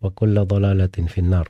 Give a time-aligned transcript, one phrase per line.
[0.00, 1.48] wa kulla dhalalatin finnar.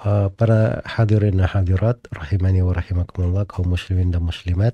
[0.00, 4.72] Uh, para hadirin dan hadirat rahimani wa rahimakumullah kaum muslimin dan muslimat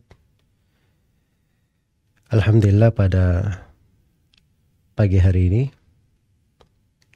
[2.30, 3.24] Alhamdulillah pada
[4.94, 5.62] pagi hari ini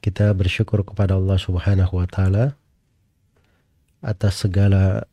[0.03, 2.59] kita bersyukur kepada Allah subhanahu wa ta'ala
[4.03, 5.07] atas segala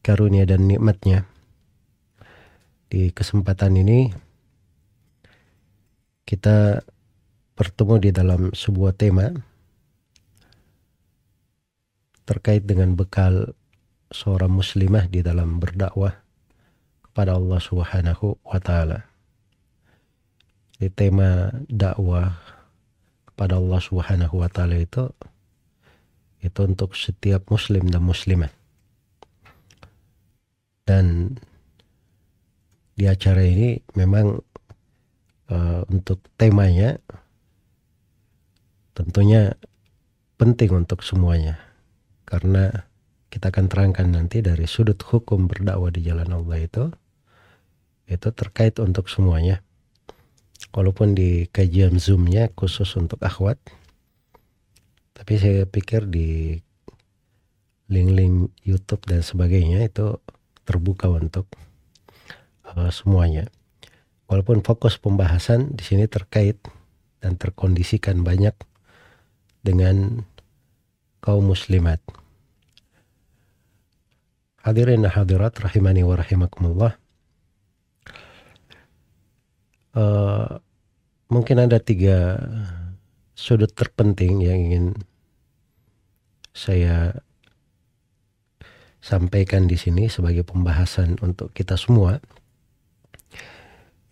[0.00, 1.28] karunia dan nikmatnya
[2.88, 4.16] di kesempatan ini
[6.26, 6.82] kita
[7.54, 9.30] bertemu di dalam sebuah tema
[12.26, 13.54] terkait dengan bekal
[14.10, 16.18] seorang muslimah di dalam berdakwah
[17.06, 19.06] kepada Allah Subhanahu wa taala.
[20.76, 22.34] Di tema dakwah
[23.30, 25.08] kepada Allah Subhanahu wa taala itu
[26.42, 28.52] itu untuk setiap muslim dan muslimah.
[30.86, 31.38] Dan
[32.98, 34.42] di acara ini memang
[35.50, 36.98] uh, untuk temanya
[38.96, 39.54] tentunya
[40.40, 41.60] penting untuk semuanya
[42.24, 42.88] karena
[43.28, 46.84] kita akan terangkan nanti dari sudut hukum berdakwah di jalan Allah itu
[48.06, 49.60] itu terkait untuk semuanya
[50.72, 53.60] walaupun di kajian zoomnya khusus untuk akhwat
[55.16, 56.60] tapi saya pikir di
[57.86, 60.18] link-link YouTube dan sebagainya itu
[60.66, 61.46] terbuka untuk
[62.66, 63.46] uh, semuanya.
[64.26, 66.58] Walaupun fokus pembahasan di sini terkait
[67.22, 68.54] dan terkondisikan banyak
[69.62, 70.26] dengan
[71.22, 71.98] kaum muslimat.
[74.66, 76.98] Hadirin hadirat rahimani wa rahimakumullah.
[79.94, 80.58] Uh,
[81.30, 82.38] mungkin ada tiga
[83.38, 84.86] sudut terpenting yang ingin
[86.50, 87.22] saya
[89.02, 92.18] sampaikan di sini sebagai pembahasan untuk kita semua.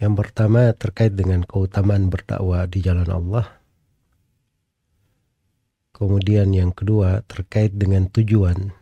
[0.03, 3.47] Yang pertama terkait dengan keutamaan berdakwah di jalan Allah.
[5.95, 8.75] Kemudian yang kedua terkait dengan tujuan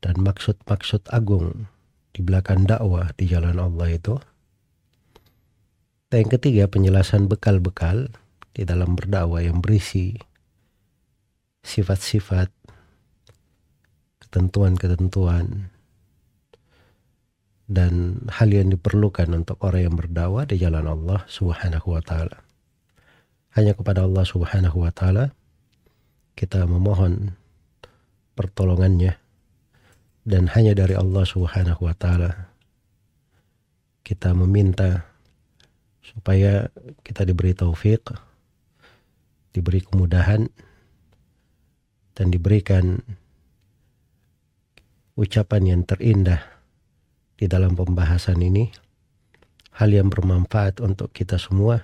[0.00, 1.68] dan maksud-maksud agung
[2.16, 4.16] di belakang dakwah di jalan Allah itu.
[6.08, 8.08] Dan yang ketiga penjelasan bekal-bekal
[8.54, 10.14] di dalam berdakwah yang berisi
[11.64, 12.52] sifat-sifat,
[14.22, 15.73] ketentuan-ketentuan,
[17.64, 22.44] dan hal yang diperlukan untuk orang yang berdakwah di jalan Allah Subhanahu wa taala.
[23.56, 25.32] Hanya kepada Allah Subhanahu wa taala
[26.36, 27.32] kita memohon
[28.36, 29.16] pertolongannya
[30.28, 32.52] dan hanya dari Allah Subhanahu wa taala
[34.04, 35.08] kita meminta
[36.04, 36.68] supaya
[37.00, 38.12] kita diberi taufik,
[39.56, 40.44] diberi kemudahan
[42.12, 43.00] dan diberikan
[45.16, 46.53] ucapan yang terindah
[47.34, 48.70] di dalam pembahasan ini
[49.74, 51.82] hal yang bermanfaat untuk kita semua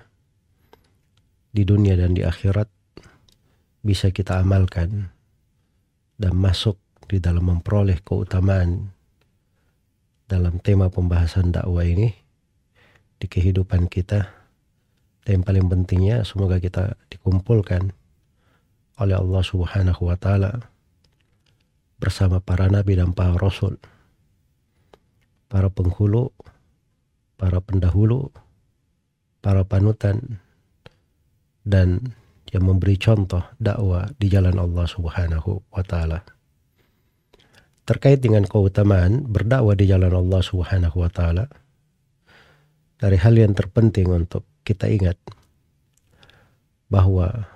[1.50, 2.70] di dunia dan di akhirat
[3.82, 5.10] bisa kita amalkan
[6.20, 6.78] dan masuk
[7.10, 8.94] di dalam memperoleh keutamaan
[10.30, 12.14] dalam tema pembahasan dakwah ini
[13.18, 14.30] di kehidupan kita.
[15.26, 17.90] Dan yang paling pentingnya semoga kita dikumpulkan
[19.02, 20.70] oleh Allah Subhanahu wa taala
[22.00, 23.76] bersama para nabi dan para rasul
[25.50, 26.30] para penghulu,
[27.34, 28.30] para pendahulu,
[29.42, 30.38] para panutan,
[31.66, 32.14] dan
[32.54, 36.22] yang memberi contoh dakwah di jalan Allah Subhanahu wa taala.
[37.82, 41.50] Terkait dengan keutamaan berdakwah di jalan Allah Subhanahu wa taala
[43.02, 45.18] dari hal yang terpenting untuk kita ingat
[46.86, 47.50] bahwa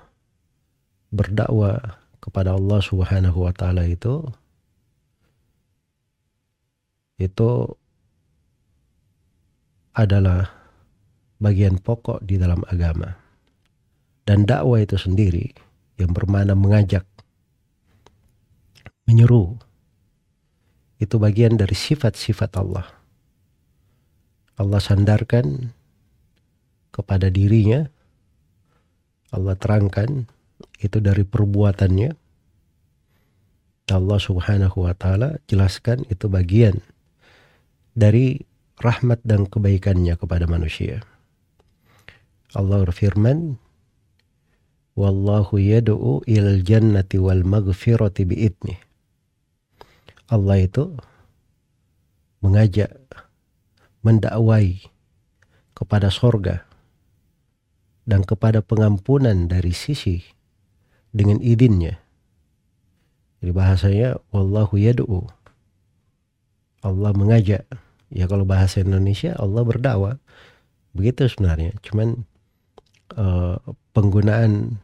[1.15, 4.27] berdakwah kepada Allah Subhanahu wa taala itu
[7.21, 7.79] itu
[9.95, 10.51] adalah
[11.39, 13.15] bagian pokok di dalam agama.
[14.25, 15.53] Dan dakwah itu sendiri
[16.01, 17.05] yang bermana mengajak,
[19.05, 19.55] menyeru,
[20.99, 22.89] itu bagian dari sifat-sifat Allah.
[24.55, 25.77] Allah sandarkan
[26.95, 27.85] kepada dirinya,
[29.35, 30.31] Allah terangkan
[30.81, 32.17] itu dari perbuatannya.
[33.93, 36.81] Allah subhanahu wa ta'ala jelaskan itu bagian
[37.93, 38.41] dari
[38.81, 41.03] rahmat dan kebaikannya kepada manusia.
[42.55, 43.59] Allah berfirman,
[44.95, 48.79] Wallahu yad'u ilal jannati wal maghfirati bi'idnih.
[50.31, 50.95] Allah itu
[52.39, 52.95] mengajak,
[54.07, 54.87] mendakwai
[55.75, 56.63] kepada sorga
[58.07, 60.23] dan kepada pengampunan dari sisi
[61.11, 61.99] dengan idinnya.
[63.43, 65.27] Jadi bahasanya Wallahu yad'u.
[66.87, 67.67] Allah mengajak.
[68.13, 70.19] Ya kalau bahasa Indonesia Allah berdakwah.
[70.95, 71.73] Begitu sebenarnya.
[71.83, 72.25] Cuman
[73.19, 73.59] uh,
[73.95, 74.79] penggunaan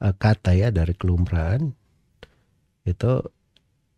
[0.00, 1.74] uh, kata ya dari kelumrahan
[2.82, 3.22] itu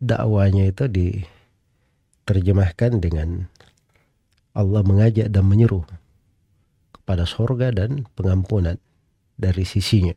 [0.03, 3.49] dakwanya itu diterjemahkan dengan
[4.55, 5.83] Allah mengajak dan menyuruh
[6.95, 8.79] kepada sorga dan pengampunan
[9.35, 10.15] dari sisinya.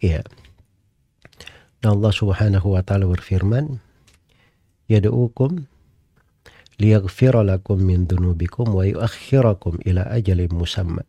[0.00, 0.24] Iya.
[1.78, 3.78] Dan Allah subhanahu wa ta'ala berfirman,
[4.90, 5.68] Yadu'ukum
[6.78, 11.02] liyaghfira lakum min dunubikum wa yuakhirakum ila ajalin musamma.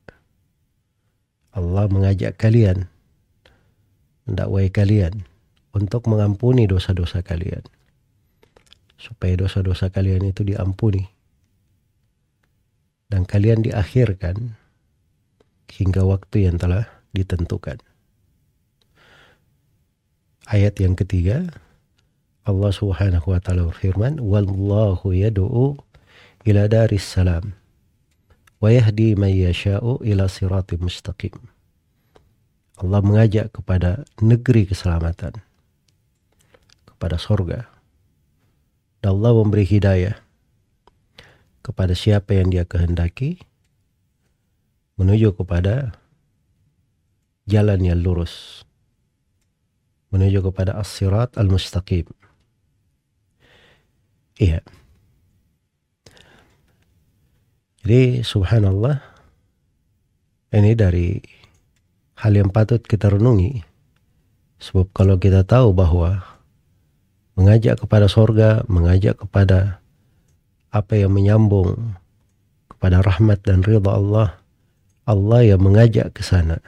[1.54, 2.89] Allah mengajak kalian,
[4.25, 5.25] mendakwai kalian
[5.74, 7.62] untuk mengampuni dosa-dosa kalian.
[9.00, 11.07] Supaya dosa-dosa kalian itu diampuni.
[13.10, 14.60] Dan kalian diakhirkan
[15.69, 17.81] hingga waktu yang telah ditentukan.
[20.50, 21.50] Ayat yang ketiga,
[22.48, 25.76] Allah Subhanahu wa taala berfirman, "Wallahu yad'u
[26.48, 27.60] ila daris salam."
[28.60, 31.36] wa yahdi man yasha'u ila siratim mustaqim.
[32.80, 35.40] Allah mengajak kepada negeri keselamatan,
[36.88, 37.68] kepada sorga.
[39.00, 40.20] Dan Allah memberi hidayah
[41.64, 43.40] kepada siapa yang dia kehendaki
[45.00, 45.96] menuju kepada
[47.48, 48.68] jalan yang lurus
[50.12, 52.12] menuju kepada as-sirat al-mustaqim.
[54.40, 54.64] Iya.
[57.84, 59.04] Jadi subhanallah
[60.56, 61.20] ini dari
[62.24, 63.68] hal yang patut kita renungi.
[64.60, 66.24] Sebab kalau kita tahu bahwa
[67.36, 69.80] mengajak kepada sorga, mengajak kepada
[70.72, 71.96] apa yang menyambung
[72.68, 74.40] kepada rahmat dan ridha Allah,
[75.08, 76.60] Allah yang mengajak ke sana.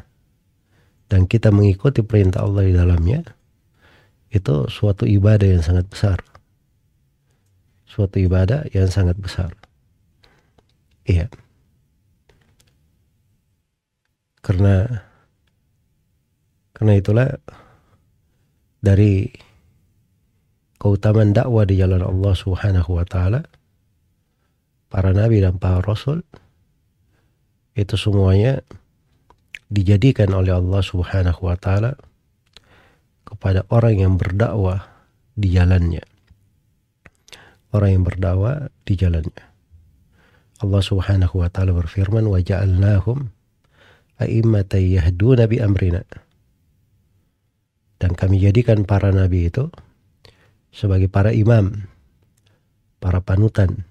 [1.12, 3.28] Dan kita mengikuti perintah Allah di dalamnya,
[4.32, 6.31] itu suatu ibadah yang sangat besar.
[7.92, 9.52] Suatu ibadah yang sangat besar.
[11.04, 11.28] Iya.
[14.40, 14.88] Karena
[16.72, 17.28] karena itulah
[18.80, 19.28] dari
[20.80, 23.44] keutamaan dakwah di jalan Allah Subhanahu wa taala
[24.88, 26.24] para nabi dan para rasul
[27.76, 28.64] itu semuanya
[29.68, 32.00] dijadikan oleh Allah Subhanahu wa taala
[33.28, 34.90] kepada orang yang berdakwah
[35.36, 36.11] di jalannya.
[37.72, 39.46] Orang yang berdakwah di jalannya.
[40.62, 43.32] Allah Subhanahu wa taala berfirman wa ja'alnahum
[44.22, 46.06] a'immatan yahduna bi amrina.
[47.98, 49.72] Dan kami jadikan para nabi itu
[50.70, 51.90] sebagai para imam,
[53.02, 53.88] para panutan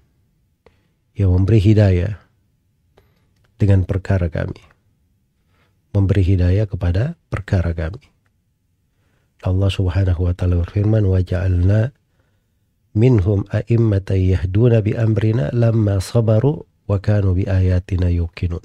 [1.18, 2.22] yang memberi hidayah
[3.58, 4.62] dengan perkara kami.
[5.90, 8.06] Memberi hidayah kepada perkara kami.
[9.40, 11.90] Allah Subhanahu wa taala berfirman wa ja'alna
[12.94, 18.62] minhum a'immatan yahduna bi amrina lamma sabaru wa kanu bi ayatina yuqinun.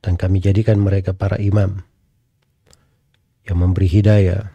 [0.00, 1.82] Dan kami jadikan mereka para imam
[3.46, 4.54] yang memberi hidayah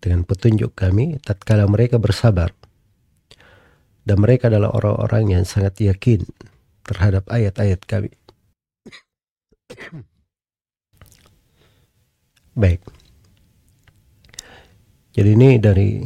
[0.00, 2.54] dengan petunjuk kami tatkala mereka bersabar.
[4.06, 6.22] Dan mereka adalah orang-orang yang sangat yakin
[6.86, 8.14] terhadap ayat-ayat kami.
[12.54, 12.95] Baik.
[15.16, 16.04] Jadi ini dari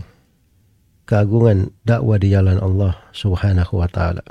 [1.03, 4.23] keagungan dakwah di jalan Allah Subhanahu wa taala.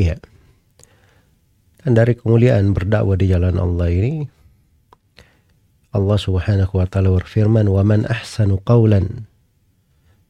[0.00, 0.16] Iya.
[1.84, 4.24] Dan dari kemuliaan berdakwah di jalan Allah ini
[5.92, 9.28] Allah Subhanahu wa taala berfirman, "Wa man ahsanu qawlan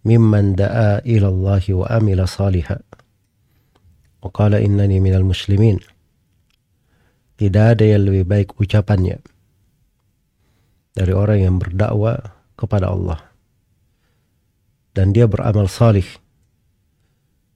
[0.02, 2.82] mimman da'a ila Allah wa amila salihah."
[4.26, 5.78] Wa qala innani minal muslimin.
[7.38, 9.22] Tidak ada yang lebih baik ucapannya
[10.94, 13.20] dari orang yang berdakwah kepada Allah.
[14.94, 16.06] Dan dia beramal salih.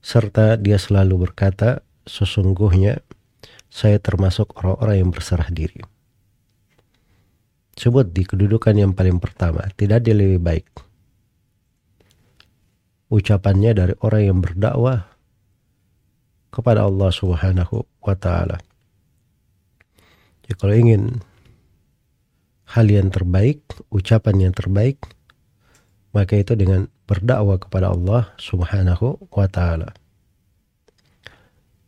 [0.03, 2.99] Serta dia selalu berkata sesungguhnya
[3.71, 5.79] saya termasuk orang-orang yang berserah diri.
[7.79, 10.67] Sebut di kedudukan yang paling pertama tidak ada lebih baik.
[13.07, 15.07] Ucapannya dari orang yang berdakwah
[16.51, 18.59] kepada Allah Subhanahu wa taala.
[20.43, 21.23] Jadi kalau ingin
[22.69, 25.01] hal yang terbaik, ucapan yang terbaik,
[26.13, 29.97] maka itu dengan berdakwah kepada Allah Subhanahu wa taala.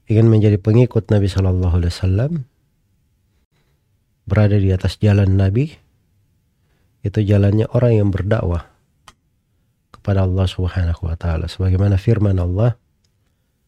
[0.10, 2.32] Ingin menjadi pengikut Nabi Shallallahu alaihi wasallam
[4.26, 5.78] berada di atas jalan Nabi
[7.02, 8.70] itu jalannya orang yang berdakwah
[9.94, 12.78] kepada Allah Subhanahu wa taala sebagaimana firman Allah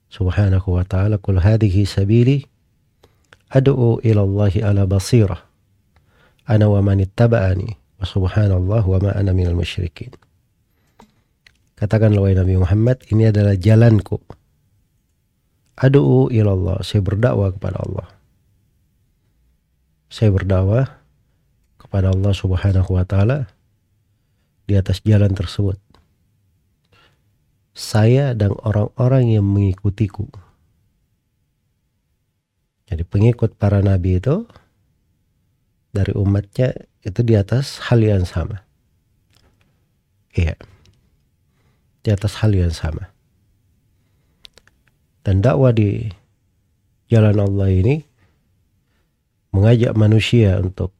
[0.09, 2.45] Subhanahu wa taala kul hadhihi sabili
[3.49, 5.52] ad'u ila Allah ala basirah
[6.47, 10.11] ana wa man ittaba'ani wa subhanallah wa ma ana minal musyrikin.
[11.79, 14.21] Katakanlah wahai Nabi Muhammad ini adalah jalanku.
[15.73, 18.07] Adu'u ilallah saya berdakwah kepada Allah.
[20.07, 20.85] Saya berdakwah
[21.81, 23.49] kepada Allah Subhanahu wa taala
[24.69, 25.75] di atas jalan tersebut.
[27.73, 30.29] Saya dan orang-orang yang mengikutiku.
[32.85, 34.45] Jadi pengikut para nabi itu
[35.93, 36.73] dari umatnya
[37.05, 38.65] itu di atas hal yang sama.
[40.33, 40.57] Iya.
[42.01, 43.13] Di atas hal yang sama.
[45.23, 46.09] Dan dakwah di
[47.07, 47.95] jalan Allah ini
[49.53, 50.91] mengajak manusia untuk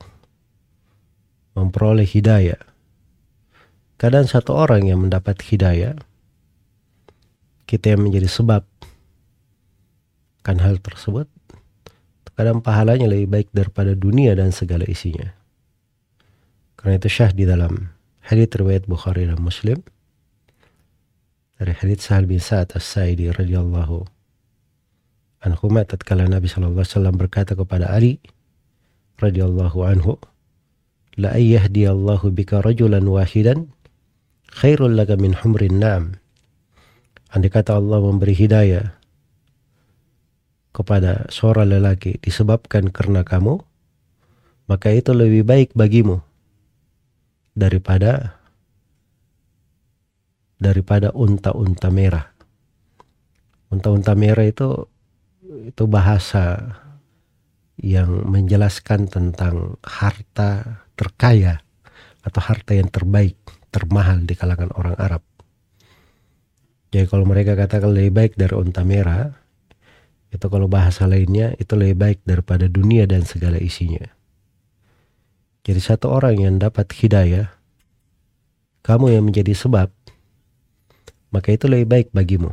[1.58, 2.62] memperoleh hidayah.
[3.98, 5.98] Kadang satu orang yang mendapat hidayah,
[7.66, 8.62] kita yang menjadi sebab
[10.46, 11.26] kan hal tersebut,
[12.34, 15.34] kadang pahalanya lebih baik daripada dunia dan segala isinya.
[16.78, 17.94] Karena itu syah di dalam
[18.28, 19.80] hadits riwayat Bukhari dan Muslim
[21.60, 24.04] dari hadits Sahal bin Sa'ad As-Sa'idi radhiyallahu
[25.44, 28.20] anhu tatkala Nabi sallallahu alaihi wasallam berkata kepada Ali
[29.20, 30.20] radhiyallahu anhu
[31.20, 33.70] la ayyahdiyallahu bika rajulan wahidan
[34.50, 36.18] khairul laka min humrin na'am
[37.32, 38.96] andai kata Allah memberi hidayah
[40.74, 43.62] kepada seorang lelaki disebabkan karena kamu
[44.66, 46.24] maka itu lebih baik bagimu
[47.54, 48.42] daripada
[50.58, 52.32] daripada unta-unta merah.
[53.68, 54.88] Unta-unta merah itu
[55.68, 56.80] itu bahasa
[57.76, 61.60] yang menjelaskan tentang harta terkaya
[62.24, 63.36] atau harta yang terbaik,
[63.74, 65.24] termahal di kalangan orang Arab.
[66.94, 69.43] Jadi kalau mereka katakan lebih baik dari unta merah,
[70.34, 74.02] itu kalau bahasa lainnya itu lebih baik daripada dunia dan segala isinya.
[75.62, 77.54] Jadi satu orang yang dapat hidayah,
[78.82, 79.94] kamu yang menjadi sebab,
[81.30, 82.50] maka itu lebih baik bagimu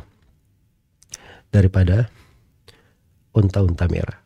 [1.49, 2.07] daripada
[3.33, 4.21] unta-unta merah.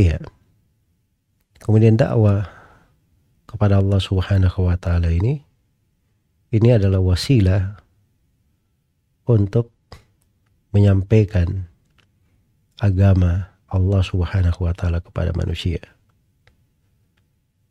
[0.00, 0.24] Iya.
[1.60, 2.48] Kemudian dakwah
[3.44, 5.44] kepada Allah Subhanahu wa taala ini
[6.56, 7.84] ini adalah wasilah
[9.28, 9.75] untuk
[10.76, 11.64] menyampaikan
[12.76, 15.80] agama Allah Subhanahu wa taala kepada manusia.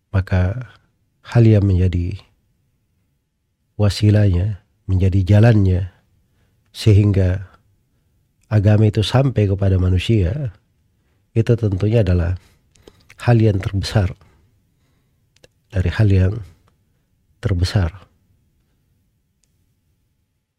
[0.10, 0.74] Maka
[1.22, 2.18] hal yang menjadi
[3.78, 5.94] wasilahnya, menjadi jalannya
[6.74, 7.46] sehingga
[8.50, 10.56] agama itu sampai kepada manusia
[11.38, 12.40] itu tentunya adalah
[13.22, 14.10] hal yang terbesar
[15.70, 16.34] dari hal yang
[17.44, 17.92] terbesar.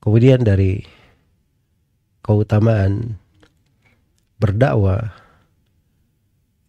[0.04, 0.95] Kemudian dari
[2.26, 3.22] keutamaan
[4.42, 5.14] berdakwah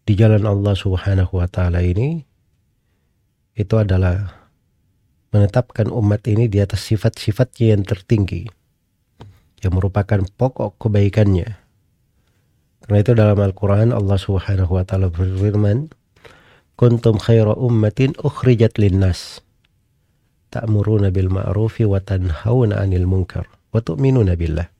[0.06, 2.22] di jalan Allah Subhanahu wa taala ini
[3.58, 4.38] itu adalah
[5.34, 8.46] menetapkan umat ini di atas sifat-sifatnya yang tertinggi
[9.66, 11.68] yang merupakan pokok kebaikannya
[12.88, 15.92] karena itu dalam Al-Quran Allah subhanahu wa ta'ala berfirman,
[16.72, 19.44] Kuntum khaira ummatin ukhrijat linnas.
[20.48, 23.44] Ta'muruna bil ma'rufi wa tanhauna anil munkar.
[23.76, 24.72] Wa tu'minuna billah.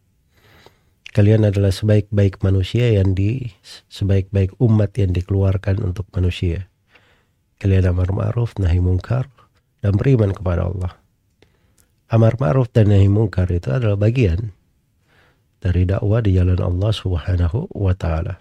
[1.09, 3.49] Kalian adalah sebaik-baik manusia yang di
[3.89, 6.69] sebaik-baik umat yang dikeluarkan untuk manusia.
[7.59, 9.27] Kalian amar ma'ruf, nahi munkar,
[9.81, 10.93] dan beriman kepada Allah.
[12.13, 14.53] Amar ma'ruf dan nahi munkar itu adalah bagian
[15.59, 18.39] dari dakwah di jalan Allah Subhanahu wa taala.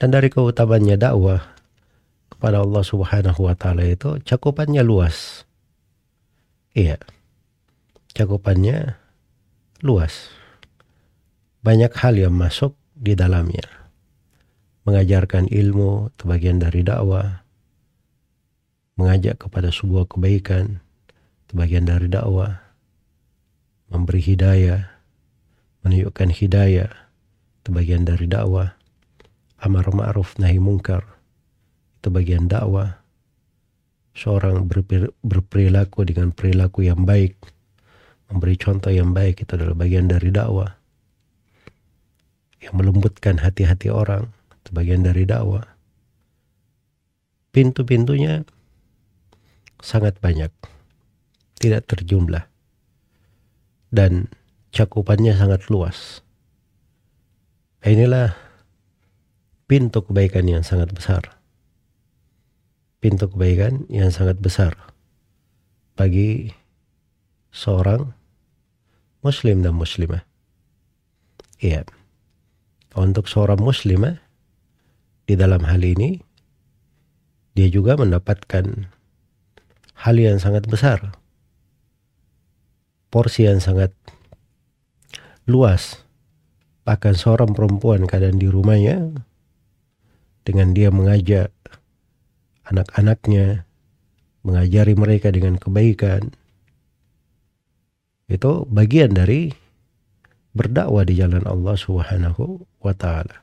[0.00, 1.42] Dan dari keutamaannya dakwah
[2.32, 5.44] kepada Allah Subhanahu wa taala itu cakupannya luas.
[6.74, 6.98] Iya.
[8.14, 8.98] Cakupannya
[9.82, 10.43] luas.
[11.64, 13.64] Banyak hal yang masuk di dalamnya.
[14.84, 17.40] Mengajarkan ilmu itu bagian dari dakwah.
[19.00, 20.84] Mengajak kepada sebuah kebaikan
[21.48, 22.60] itu bagian dari dakwah.
[23.88, 24.92] Memberi hidayah,
[25.80, 26.92] menunjukkan hidayah
[27.64, 28.76] itu bagian dari dakwah.
[29.56, 31.16] Amar ma'ruf nahi mungkar
[31.96, 33.00] itu bagian dakwah.
[34.12, 34.68] Seorang
[35.24, 37.40] berperilaku dengan perilaku yang baik,
[38.28, 40.83] memberi contoh yang baik itu adalah bagian dari dakwah.
[42.64, 44.32] Yang melembutkan hati-hati orang
[44.64, 45.68] itu bagian dari dakwah.
[47.52, 48.48] Pintu-pintunya
[49.84, 50.48] sangat banyak,
[51.60, 52.48] tidak terjumlah,
[53.92, 54.32] dan
[54.72, 56.24] cakupannya sangat luas.
[57.84, 58.32] Inilah
[59.68, 61.36] pintu kebaikan yang sangat besar.
[63.04, 64.72] Pintu kebaikan yang sangat besar
[65.92, 66.56] bagi
[67.52, 68.16] seorang
[69.20, 70.24] muslim dan muslimah.
[71.60, 71.84] Iya.
[72.94, 74.22] Untuk seorang muslimah
[75.26, 76.22] di dalam hal ini
[77.54, 78.86] dia juga mendapatkan
[79.98, 81.14] hal yang sangat besar.
[83.10, 83.94] Porsi yang sangat
[85.46, 86.02] luas.
[86.84, 89.10] Bahkan seorang perempuan kadang di rumahnya
[90.44, 91.50] dengan dia mengajak
[92.68, 93.64] anak-anaknya,
[94.44, 96.30] mengajari mereka dengan kebaikan.
[98.28, 99.63] Itu bagian dari
[100.54, 103.42] berdakwah di jalan Allah Subhanahu wa taala.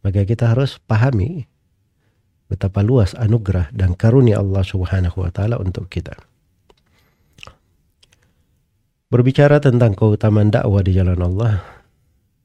[0.00, 1.44] Maka kita harus pahami
[2.48, 6.16] betapa luas anugerah dan karunia Allah Subhanahu wa taala untuk kita.
[9.12, 11.60] Berbicara tentang keutamaan dakwah di jalan Allah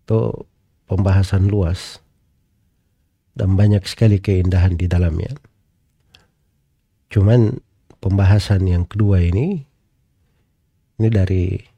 [0.05, 0.45] itu
[0.85, 2.03] pembahasan luas
[3.33, 5.33] dan banyak sekali keindahan di dalamnya.
[7.09, 7.61] Cuman
[8.01, 9.63] pembahasan yang kedua ini
[10.99, 11.74] ini dari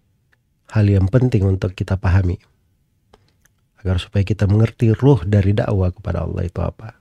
[0.71, 2.39] hal yang penting untuk kita pahami
[3.79, 6.97] agar supaya kita mengerti ruh dari dakwah kepada Allah itu apa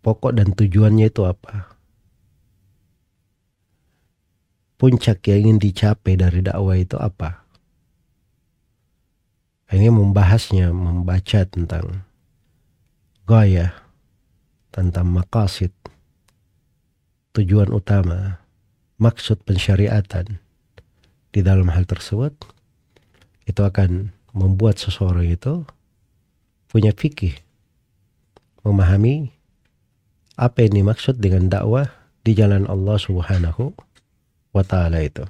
[0.00, 1.76] pokok dan tujuannya itu apa?
[4.80, 7.44] Puncak yang ingin dicapai dari dakwah itu apa?
[9.70, 12.02] Ini membahasnya, membaca tentang
[13.28, 13.76] gaya,
[14.74, 15.70] tentang makasid,
[17.36, 18.42] tujuan utama,
[18.98, 20.42] maksud pensyariatan
[21.30, 22.34] di dalam hal tersebut,
[23.46, 25.66] itu akan membuat seseorang itu
[26.70, 27.34] punya fikih,
[28.62, 29.34] memahami
[30.38, 31.90] apa yang dimaksud dengan dakwah
[32.22, 33.74] di jalan Allah Subhanahu
[34.54, 35.26] wa taala itu.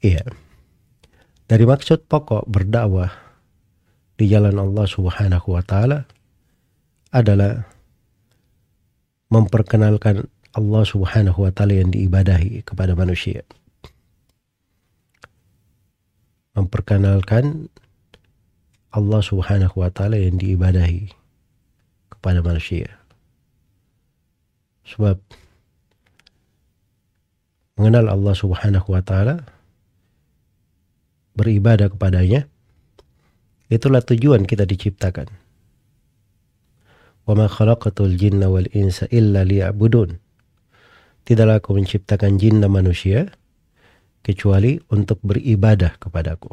[0.00, 0.24] Iya.
[1.50, 3.10] Dari maksud pokok berdakwah
[4.14, 6.06] di jalan Allah Subhanahu wa taala
[7.10, 7.66] adalah
[9.32, 13.42] memperkenalkan Allah Subhanahu wa taala yang diibadahi kepada manusia.
[16.60, 17.72] Memperkenalkan
[18.92, 21.08] Allah Subhanahu wa taala yang diibadahi
[22.12, 23.00] kepada manusia.
[24.84, 25.16] Sebab
[27.80, 29.40] mengenal Allah Subhanahu wa taala
[31.32, 32.44] beribadah kepadanya
[33.72, 35.32] itulah tujuan kita diciptakan.
[37.24, 40.20] Wa ma khalaqatul jinna wal insa illa liya'budun.
[41.24, 43.32] Tidaklah aku menciptakan jin dan manusia
[44.20, 46.52] kecuali untuk beribadah kepadaku.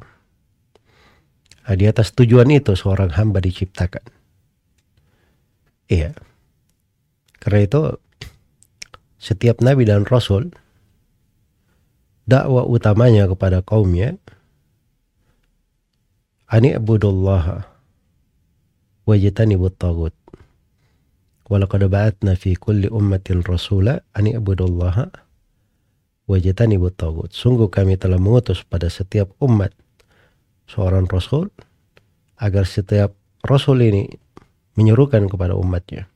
[1.67, 4.07] Nah, di atas tujuan itu seorang hamba diciptakan.
[5.91, 6.15] Iya.
[7.43, 7.81] Karena itu
[9.19, 10.55] setiap nabi dan rasul
[12.27, 14.15] dakwah utamanya kepada kaumnya
[16.47, 17.67] ani abudullah
[19.07, 20.15] wajtanibut tagut
[21.47, 25.11] walaqad ba'atna fi kulli ummatin rasula ani abudullah
[26.27, 29.71] wajtanibut tagut sungguh kami telah mengutus pada setiap umat
[30.67, 31.49] seorang rasul
[32.37, 33.15] agar setiap
[33.47, 34.11] rasul ini
[34.75, 36.11] menyerukan kepada umatnya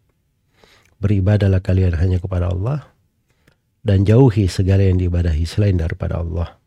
[1.02, 2.91] beribadalah kalian hanya kepada Allah
[3.82, 6.62] dan jauhi segala yang diibadahi selain daripada Allah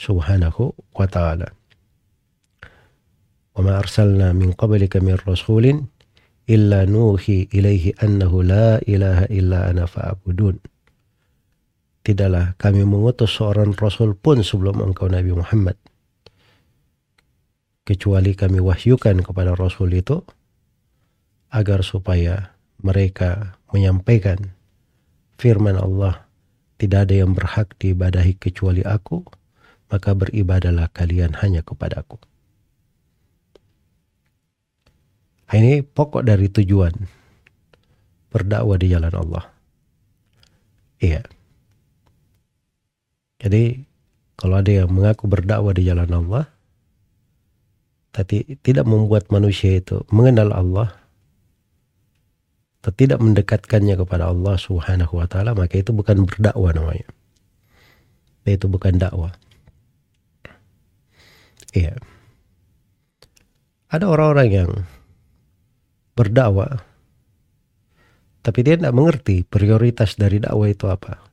[0.00, 1.48] subhanahu wa ta'ala.
[3.60, 5.84] Ma arsalna min qablika min rasulin
[6.48, 10.56] illa nuhi ilaihi annahu la ilaha illa ana fa'budun.
[12.10, 15.78] Tidaklah kami mengutus seorang rasul pun sebelum engkau Nabi Muhammad.
[17.86, 20.18] Kecuali kami wahyukan kepada rasul itu
[21.54, 24.58] agar supaya mereka menyampaikan
[25.38, 26.26] firman Allah
[26.82, 29.22] tidak ada yang berhak diibadahi kecuali aku,
[29.94, 32.18] maka beribadalah kalian hanya kepadaku.
[35.46, 37.06] Ini pokok dari tujuan
[38.34, 39.46] berdakwah di jalan Allah.
[40.98, 41.38] Iya.
[43.40, 43.82] Jadi
[44.36, 46.44] kalau ada yang mengaku berdakwah di jalan Allah,
[48.12, 50.88] tapi tidak membuat manusia itu mengenal Allah,
[52.80, 57.08] atau tidak mendekatkannya kepada Allah Subhanahu wa taala, maka itu bukan berdakwah namanya.
[58.48, 59.36] Itu bukan dakwah.
[61.76, 62.00] Iya.
[63.92, 64.70] Ada orang-orang yang
[66.16, 66.82] berdakwah
[68.40, 71.29] tapi dia tidak mengerti prioritas dari dakwah itu apa.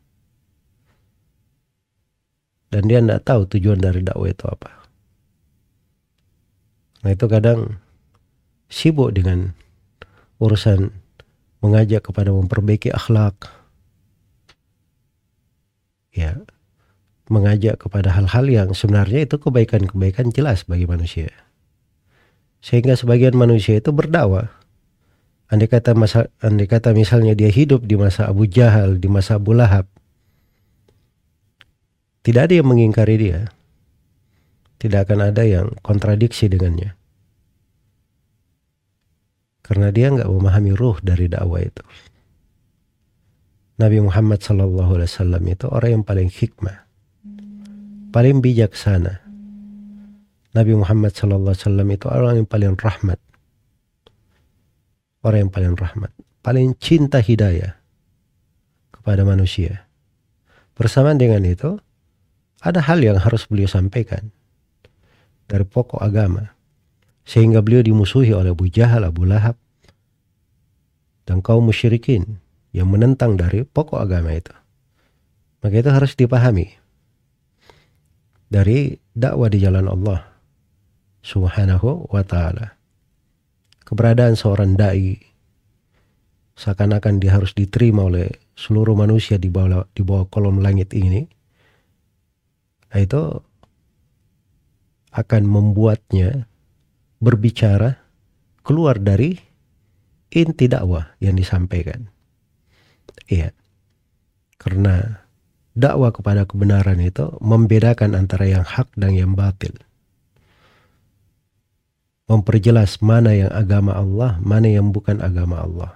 [2.68, 4.72] Dan dia tidak tahu tujuan dari dakwah itu apa.
[7.04, 7.80] Nah itu kadang
[8.68, 9.56] sibuk dengan
[10.44, 10.92] urusan
[11.64, 13.48] mengajak kepada memperbaiki akhlak.
[16.12, 16.42] Ya,
[17.30, 21.30] mengajak kepada hal-hal yang sebenarnya itu kebaikan-kebaikan jelas bagi manusia.
[22.60, 24.58] Sehingga sebagian manusia itu berdakwah
[25.48, 29.56] andai kata masa andai kata misalnya dia hidup di masa Abu Jahal, di masa Abu
[29.56, 29.88] Lahab,
[32.28, 33.48] tidak ada yang mengingkari dia.
[34.84, 36.92] Tidak akan ada yang kontradiksi dengannya.
[39.64, 41.80] Karena dia nggak memahami ruh dari dakwah itu.
[43.80, 46.84] Nabi Muhammad SAW itu orang yang paling hikmah,
[48.12, 49.24] paling bijaksana.
[50.52, 51.56] Nabi Muhammad SAW
[51.88, 53.24] itu orang yang paling rahmat,
[55.24, 56.12] orang yang paling rahmat,
[56.44, 57.80] paling cinta hidayah
[58.92, 59.88] kepada manusia.
[60.76, 61.80] Bersamaan dengan itu,
[62.62, 64.34] ada hal yang harus beliau sampaikan
[65.46, 66.54] dari pokok agama.
[67.28, 69.60] Sehingga beliau dimusuhi oleh Abu Jahal, Abu Lahab,
[71.28, 72.40] dan kaum musyrikin
[72.72, 74.56] yang menentang dari pokok agama itu.
[75.60, 76.72] Maka itu harus dipahami
[78.48, 80.24] dari dakwah di jalan Allah
[81.20, 82.80] subhanahu wa ta'ala
[83.84, 85.20] keberadaan seorang dai
[86.56, 91.28] seakan-akan dia harus diterima oleh seluruh manusia di bawah di bawah kolom langit ini
[92.88, 93.44] nah itu
[95.12, 96.46] akan membuatnya
[97.18, 97.98] berbicara
[98.62, 99.34] keluar dari
[100.30, 102.12] inti dakwah yang disampaikan.
[103.26, 103.50] Iya.
[104.62, 105.26] Karena
[105.74, 109.74] dakwah kepada kebenaran itu membedakan antara yang hak dan yang batil.
[112.28, 115.92] Memperjelas mana yang agama Allah, mana yang bukan agama Allah.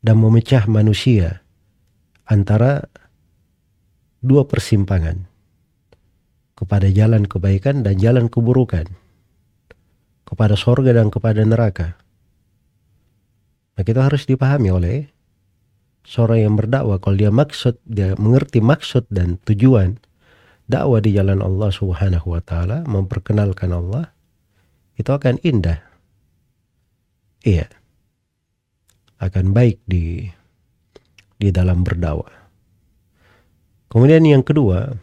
[0.00, 1.44] Dan memecah manusia
[2.24, 2.88] antara
[4.20, 5.24] dua persimpangan
[6.60, 8.84] kepada jalan kebaikan dan jalan keburukan,
[10.28, 11.96] kepada sorga dan kepada neraka.
[13.80, 15.08] Nah, kita harus dipahami oleh
[16.04, 19.96] seorang yang berdakwah kalau dia maksud dia mengerti maksud dan tujuan
[20.68, 24.12] dakwah di jalan Allah Subhanahu wa taala memperkenalkan Allah
[25.00, 25.80] itu akan indah.
[27.40, 27.72] Iya.
[29.16, 30.28] Akan baik di
[31.40, 32.39] di dalam berdakwah.
[33.90, 34.94] Kemudian yang kedua,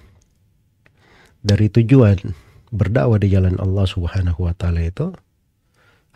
[1.44, 2.32] dari tujuan
[2.72, 5.12] berdakwah di jalan Allah Subhanahu wa taala itu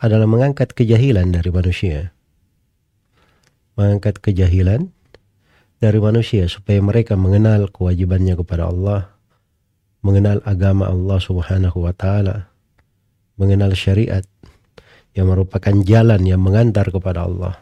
[0.00, 2.16] adalah mengangkat kejahilan dari manusia.
[3.76, 4.88] Mengangkat kejahilan
[5.80, 9.12] dari manusia supaya mereka mengenal kewajibannya kepada Allah,
[10.00, 12.48] mengenal agama Allah Subhanahu wa taala,
[13.36, 14.24] mengenal syariat
[15.12, 17.60] yang merupakan jalan yang mengantar kepada Allah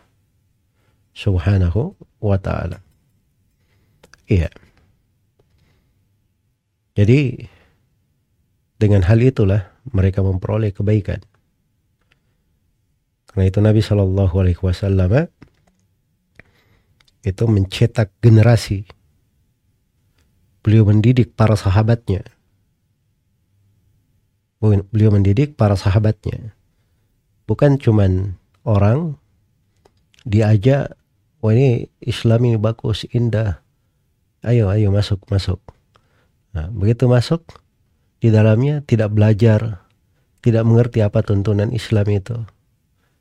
[1.14, 2.79] subhanahu wa ta'ala.
[4.31, 4.51] Iya.
[7.01, 7.49] Jadi
[8.77, 11.25] dengan hal itulah mereka memperoleh kebaikan.
[13.33, 15.33] Karena itu Nabi Shallallahu Alaihi Wasallam
[17.25, 18.85] itu mencetak generasi.
[20.61, 22.21] Beliau mendidik para sahabatnya
[24.61, 26.53] beliau mendidik para sahabatnya.
[27.49, 29.17] Bukan cuman orang
[30.29, 30.95] diajak,
[31.41, 33.65] wah ini Islam ini bagus, indah.
[34.45, 35.59] Ayo, ayo masuk, masuk.
[36.51, 37.47] Nah, begitu masuk,
[38.19, 39.87] di dalamnya tidak belajar,
[40.43, 42.37] tidak mengerti apa tuntunan Islam itu.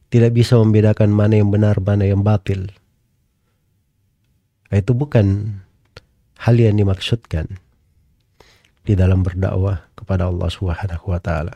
[0.10, 2.74] Tidak bisa membedakan mana yang benar, mana yang batil.
[4.70, 5.60] Nah, itu bukan
[6.40, 7.60] hal yang dimaksudkan
[8.88, 11.56] di dalam berdakwah kepada Allah Subhanahu wa taala.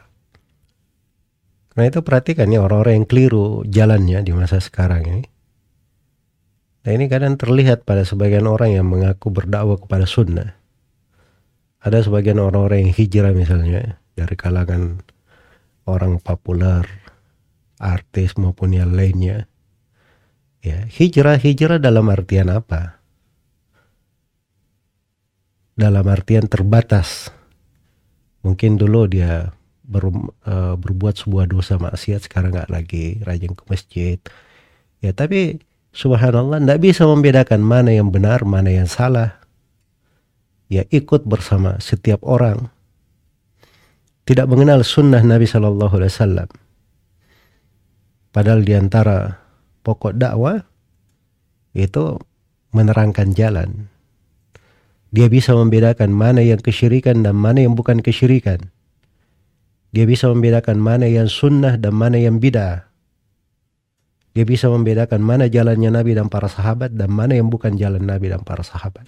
[1.74, 5.24] Nah itu perhatikan ya orang-orang yang keliru jalannya di masa sekarang ini.
[6.86, 10.54] Nah ini kadang terlihat pada sebagian orang yang mengaku berdakwah kepada sunnah.
[11.84, 15.04] Ada sebagian orang-orang yang hijrah misalnya dari kalangan
[15.84, 16.88] orang populer,
[17.76, 19.52] artis maupun yang lainnya.
[20.64, 23.04] Ya, hijrah hijrah dalam artian apa?
[25.74, 27.34] dalam artian terbatas.
[28.46, 30.10] Mungkin dulu dia ber,
[30.46, 34.18] uh, berbuat sebuah dosa maksiat sekarang nggak lagi rajin ke masjid.
[35.04, 35.64] Ya tapi
[35.96, 39.43] subhanallah tidak bisa membedakan mana yang benar mana yang salah.
[40.72, 42.72] Ya ikut bersama setiap orang.
[44.24, 46.50] Tidak mengenal sunnah Nabi Shallallahu Alaihi Wasallam.
[48.34, 49.44] Padahal di antara
[49.84, 50.64] pokok dakwah
[51.76, 52.18] itu
[52.74, 53.92] menerangkan jalan.
[55.14, 58.74] Dia bisa membedakan mana yang kesyirikan dan mana yang bukan kesyirikan.
[59.94, 62.90] Dia bisa membedakan mana yang sunnah dan mana yang bid'ah.
[64.34, 68.34] Dia bisa membedakan mana jalannya Nabi dan para sahabat dan mana yang bukan jalan Nabi
[68.34, 69.06] dan para sahabat.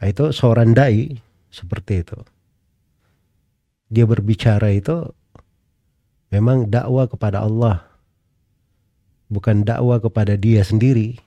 [0.00, 1.20] Nah, itu seorang dai
[1.52, 2.18] seperti itu.
[3.92, 5.12] Dia berbicara itu
[6.32, 7.90] memang dakwah kepada Allah
[9.30, 11.22] bukan dakwah kepada dia sendiri,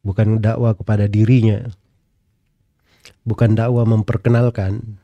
[0.00, 1.68] bukan dakwah kepada dirinya,
[3.28, 4.96] bukan dakwah memperkenalkan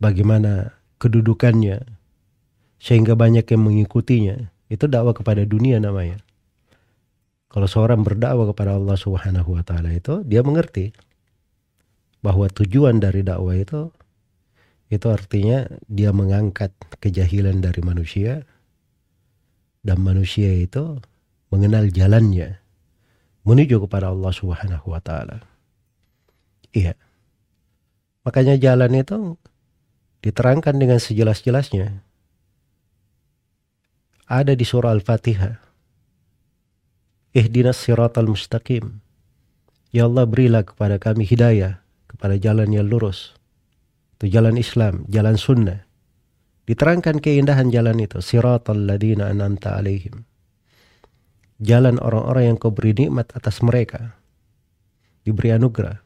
[0.00, 1.84] bagaimana kedudukannya
[2.80, 4.36] sehingga banyak yang mengikutinya.
[4.72, 6.16] Itu dakwah kepada dunia namanya.
[7.52, 10.96] Kalau seorang berdakwah kepada Allah Subhanahu wa taala itu dia mengerti
[12.24, 13.92] bahwa tujuan dari dakwah itu
[14.88, 18.48] itu artinya dia mengangkat kejahilan dari manusia
[19.84, 20.96] dan manusia itu
[21.52, 22.56] mengenal jalannya
[23.44, 25.44] menuju kepada Allah Subhanahu wa taala.
[26.72, 26.96] Iya.
[28.24, 29.36] Makanya jalan itu
[30.22, 32.00] diterangkan dengan sejelas-jelasnya.
[34.30, 35.71] Ada di surah Al-Fatihah.
[37.32, 39.00] Ihdinas siratal mustaqim.
[39.88, 43.32] Ya Allah berilah kepada kami hidayah kepada jalan yang lurus.
[44.20, 45.88] Itu jalan Islam, jalan sunnah.
[46.68, 48.20] Diterangkan keindahan jalan itu.
[48.20, 50.28] Siratal ladina ananta alaihim.
[51.56, 54.20] Jalan orang-orang yang kau beri nikmat atas mereka.
[55.24, 56.04] Diberi anugerah.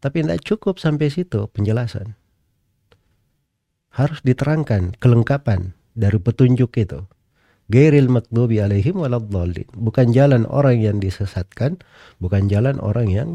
[0.00, 2.16] Tapi tidak cukup sampai situ penjelasan.
[3.92, 7.04] Harus diterangkan kelengkapan dari petunjuk itu.
[7.68, 9.68] Gairil makdubi alaihim waladhalin.
[9.76, 11.80] Bukan jalan orang yang disesatkan.
[12.16, 13.28] Bukan jalan orang yang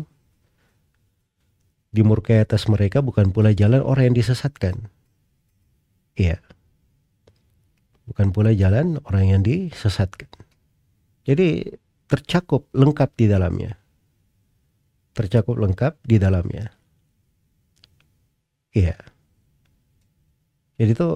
[1.93, 3.05] dimurkai atas mereka.
[3.05, 4.89] Bukan pula jalan orang yang disesatkan
[6.13, 6.37] Iya.
[8.05, 10.29] Bukan pula jalan orang yang disesatkan.
[11.23, 11.73] Jadi
[12.05, 13.79] tercakup lengkap di dalamnya.
[15.15, 16.73] Tercakup lengkap di dalamnya.
[18.73, 18.97] Iya.
[20.77, 21.09] Jadi itu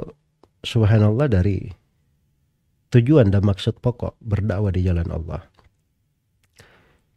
[0.63, 1.69] subhanallah dari
[2.91, 5.43] tujuan dan maksud pokok berdakwah di jalan Allah.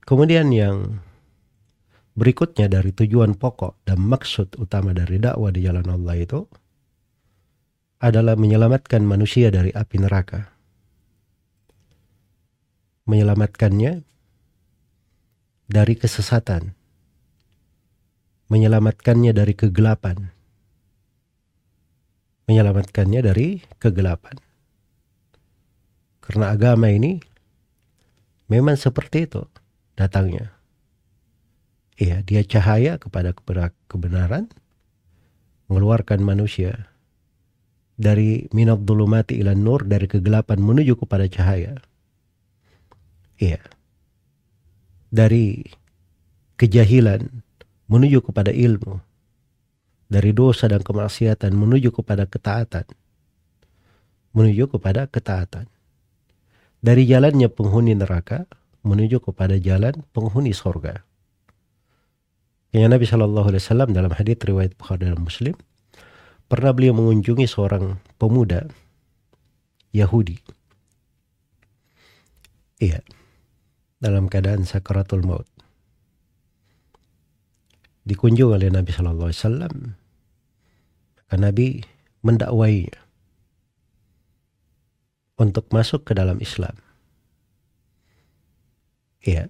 [0.03, 0.99] Kemudian yang
[2.19, 6.41] berikutnya dari tujuan pokok dan maksud utama dari dakwah di jalan Allah itu
[8.01, 10.51] adalah menyelamatkan manusia dari api neraka.
[13.07, 14.03] Menyelamatkannya
[15.71, 16.75] dari kesesatan.
[18.51, 20.35] Menyelamatkannya dari kegelapan.
[22.51, 24.50] Menyelamatkannya dari kegelapan.
[26.31, 27.19] Karena agama ini
[28.47, 29.43] memang seperti itu
[29.99, 30.55] datangnya.
[31.99, 33.35] Iya, dia cahaya kepada
[33.91, 34.47] kebenaran,
[35.67, 36.87] mengeluarkan manusia
[37.99, 41.83] dari minad dhulumati ila nur dari kegelapan menuju kepada cahaya.
[43.43, 43.59] Iya.
[45.11, 45.67] Dari
[46.55, 47.27] kejahilan
[47.91, 49.03] menuju kepada ilmu.
[50.07, 52.87] Dari dosa dan kemaksiatan menuju kepada ketaatan.
[54.31, 55.67] Menuju kepada ketaatan.
[56.81, 58.49] Dari jalannya penghuni neraka
[58.81, 61.05] menuju kepada jalan penghuni sorga.
[62.73, 65.53] Yang Nabi Shallallahu Alaihi Wasallam dalam hadits riwayat Bukhari dan Muslim
[66.49, 68.65] pernah beliau mengunjungi seorang pemuda
[69.93, 70.41] Yahudi.
[72.81, 73.05] Iya,
[74.01, 75.45] dalam keadaan sakaratul maut.
[78.09, 79.75] Dikunjung oleh Nabi Shallallahu Alaihi Wasallam.
[81.31, 81.85] Nabi
[82.25, 83.10] mendakwainya
[85.41, 86.77] untuk masuk ke dalam Islam.
[89.25, 89.49] Iya.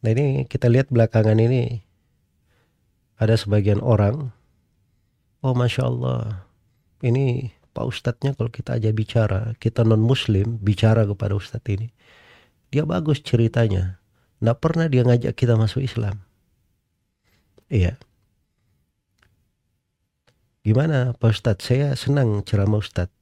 [0.00, 1.84] Nah ini kita lihat belakangan ini
[3.20, 4.32] ada sebagian orang
[5.44, 6.48] oh masya Allah
[7.04, 11.92] ini Pak Ustadznya kalau kita aja bicara kita non Muslim bicara kepada Ustadz ini
[12.72, 14.00] dia bagus ceritanya.
[14.40, 16.24] Nggak pernah dia ngajak kita masuk Islam.
[17.68, 18.00] Iya.
[20.64, 21.66] Gimana Pak Ustadz?
[21.68, 23.19] Saya senang ceramah Ustadz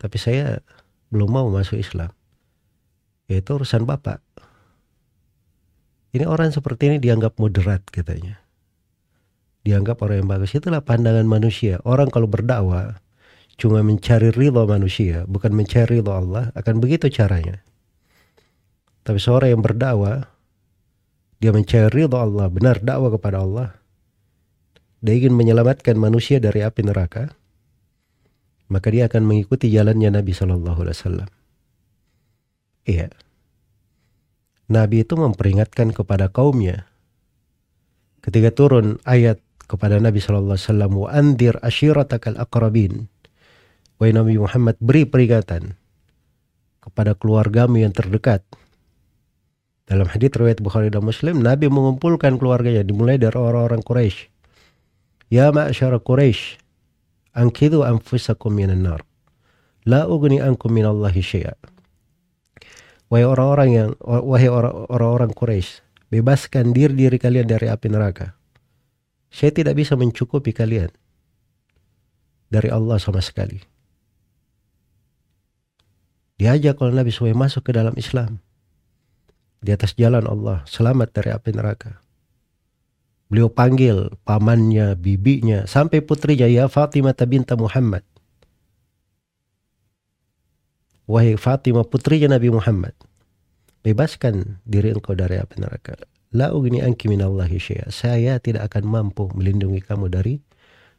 [0.00, 0.64] tapi saya
[1.12, 2.10] belum mau masuk Islam
[3.28, 4.24] ya itu urusan Bapak
[6.16, 8.40] ini orang seperti ini dianggap moderat katanya
[9.64, 10.56] dianggap orang yang bagus.
[10.56, 11.80] Itulah pandangan manusia.
[11.84, 13.00] Orang kalau berdakwah
[13.60, 17.60] cuma mencari ridho manusia, bukan mencari ridho Allah, akan begitu caranya.
[19.04, 20.28] Tapi seorang yang berdakwah
[21.40, 23.76] dia mencari ridho Allah, benar dakwah kepada Allah,
[25.04, 27.32] dia ingin menyelamatkan manusia dari api neraka,
[28.70, 31.30] maka dia akan mengikuti jalannya Nabi Shallallahu Alaihi Wasallam.
[32.86, 33.08] Iya.
[34.70, 36.86] Nabi itu memperingatkan kepada kaumnya
[38.22, 43.10] ketika turun ayat kepada Nabi Shallallahu Alaihi Wasallam wa andir ashiratakal akrabin
[44.00, 45.76] Wahai Nabi Muhammad beri peringatan
[46.80, 48.40] kepada keluargamu yang terdekat
[49.84, 54.30] dalam hadits riwayat Bukhari dan Muslim, Nabi mengumpulkan keluarganya dimulai dari orang-orang Quraisy.
[55.34, 56.62] Ya ma'asyara Quraisy,
[57.36, 59.02] ankidu anfusakum minan nar.
[59.88, 61.56] La ugni ankum minallahi syai'a.
[63.10, 65.82] Wahai orang-orang yang wahai orang-orang Quraisy,
[66.14, 68.38] bebaskan diri-diri kalian dari api neraka.
[69.30, 70.90] Saya tidak bisa mencukupi kalian
[72.50, 73.58] dari Allah sama sekali.
[76.38, 78.38] Diajak oleh Nabi supaya masuk ke dalam Islam
[79.60, 82.00] di atas jalan Allah, selamat dari api neraka.
[83.30, 88.02] Beliau panggil pamannya, bibinya, sampai putrinya, ya Fatimah binta Muhammad.
[91.06, 92.94] Wahai Fatimah putrinya Nabi Muhammad,
[93.86, 95.94] bebaskan diri engkau dari api neraka.
[96.34, 97.90] La ugni anki minallahi syai'a.
[97.94, 100.42] Saya tidak akan mampu melindungi kamu dari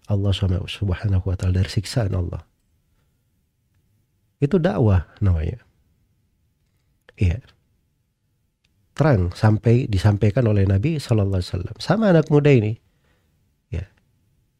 [0.07, 2.43] Allah Subhanahu wa taala dari siksaan Allah.
[4.39, 5.63] Itu dakwah namanya.
[7.15, 7.43] Iya
[8.93, 11.75] terang sampai disampaikan oleh Nabi Shallallahu Alaihi Wasallam.
[11.79, 12.75] Sama anak muda ini,
[13.71, 13.87] ya.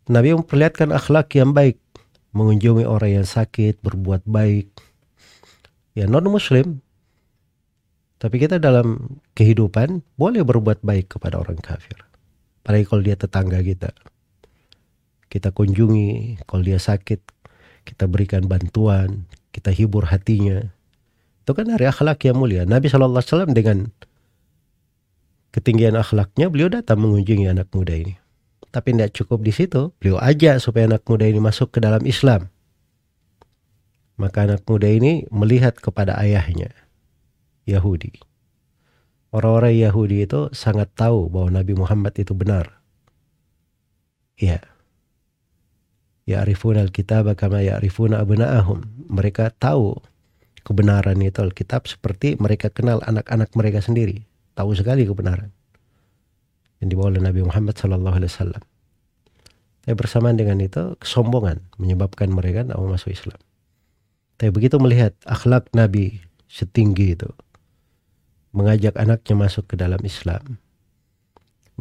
[0.07, 1.77] Nabi memperlihatkan akhlak yang baik,
[2.31, 4.71] mengunjungi orang yang sakit, berbuat baik.
[5.91, 6.79] Ya non Muslim,
[8.21, 11.97] tapi kita dalam kehidupan boleh berbuat baik kepada orang kafir.
[12.61, 13.89] Apalagi kalau dia tetangga kita.
[15.25, 17.17] Kita kunjungi, kalau dia sakit,
[17.81, 20.61] kita berikan bantuan, kita hibur hatinya.
[21.41, 22.61] Itu kan dari akhlak yang mulia.
[22.69, 23.89] Nabi SAW dengan
[25.51, 28.15] ketinggian akhlaknya beliau datang mengunjungi anak muda ini.
[28.71, 32.47] Tapi tidak cukup di situ, beliau ajak supaya anak muda ini masuk ke dalam Islam.
[34.15, 36.71] Maka anak muda ini melihat kepada ayahnya,
[37.67, 38.15] Yahudi.
[39.35, 42.79] Orang-orang Yahudi itu sangat tahu bahwa Nabi Muhammad itu benar.
[44.39, 44.63] Ya.
[46.23, 48.87] Ya arifuna al-kitab kama arifuna abna'ahum.
[49.11, 49.99] Mereka tahu
[50.63, 55.51] kebenaran itu Alkitab seperti mereka kenal anak-anak mereka sendiri tahu sekali kebenaran
[56.81, 58.63] yang dibawa oleh Nabi Muhammad Sallallahu Alaihi Wasallam.
[59.81, 63.39] Tapi bersamaan dengan itu kesombongan menyebabkan mereka tidak mau masuk Islam.
[64.37, 67.29] Tapi begitu melihat akhlak Nabi setinggi itu,
[68.53, 70.61] mengajak anaknya masuk ke dalam Islam,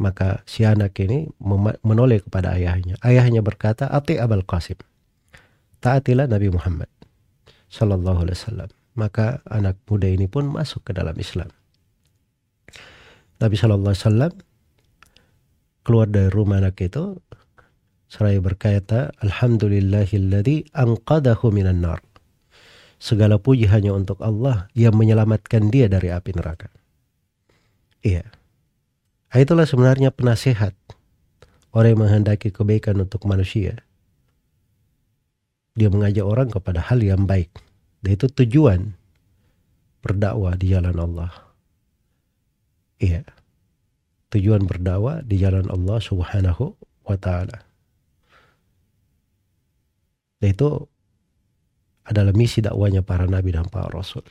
[0.01, 1.29] maka si anak ini
[1.85, 2.97] menoleh kepada ayahnya.
[3.05, 4.81] Ayahnya berkata, Ati Abul Qasim.
[5.81, 6.89] Taatilah Nabi Muhammad
[7.69, 8.69] Sallallahu Alaihi Wasallam.
[8.97, 11.49] Maka anak muda ini pun masuk ke dalam Islam.
[13.41, 14.33] Nabi Shallallahu Alaihi Wasallam
[15.81, 17.17] keluar dari rumah anak itu
[18.05, 22.05] seraya berkata Alhamdulillahilladzi anqadahu minan nar.
[23.01, 26.69] Segala puji hanya untuk Allah yang menyelamatkan dia dari api neraka.
[28.05, 28.29] Iya.
[29.33, 30.77] Itulah sebenarnya penasehat
[31.73, 33.81] orang yang menghendaki kebaikan untuk manusia.
[35.73, 37.49] Dia mengajak orang kepada hal yang baik
[38.05, 38.93] dan itu tujuan
[40.05, 41.50] berdakwah di jalan Allah
[43.01, 43.25] Iya.
[44.31, 47.65] Tujuan berdakwah di jalan Allah Subhanahu wa taala.
[50.39, 50.85] Itu
[52.05, 54.23] adalah misi dakwanya para nabi dan para rasul.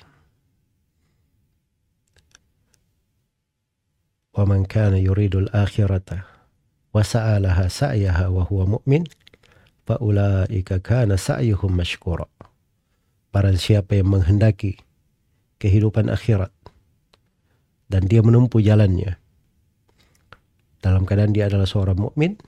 [4.30, 6.24] Wa man kana yuridul akhirata
[6.94, 9.06] wa sa'alaha sa'yaha wa huwa mu'min
[9.84, 12.30] fa ulaika kana sa'yuhum mashkura.
[13.30, 14.78] Para siapa yang menghendaki
[15.62, 16.50] kehidupan akhirat
[17.90, 19.18] dan dia menempuh jalannya.
[20.80, 22.38] Dalam keadaan dia adalah seorang mukmin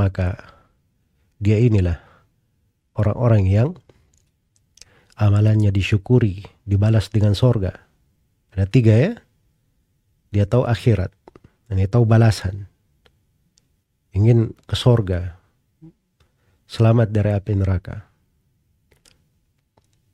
[0.00, 0.36] maka
[1.40, 2.00] dia inilah
[2.96, 3.68] orang-orang yang
[5.16, 7.76] amalannya disyukuri dibalas dengan sorga.
[8.56, 9.12] Ada tiga ya.
[10.32, 11.12] Dia tahu akhirat
[11.68, 12.68] dan dia tahu balasan.
[14.12, 15.36] Ingin ke sorga.
[16.68, 18.08] Selamat dari api neraka.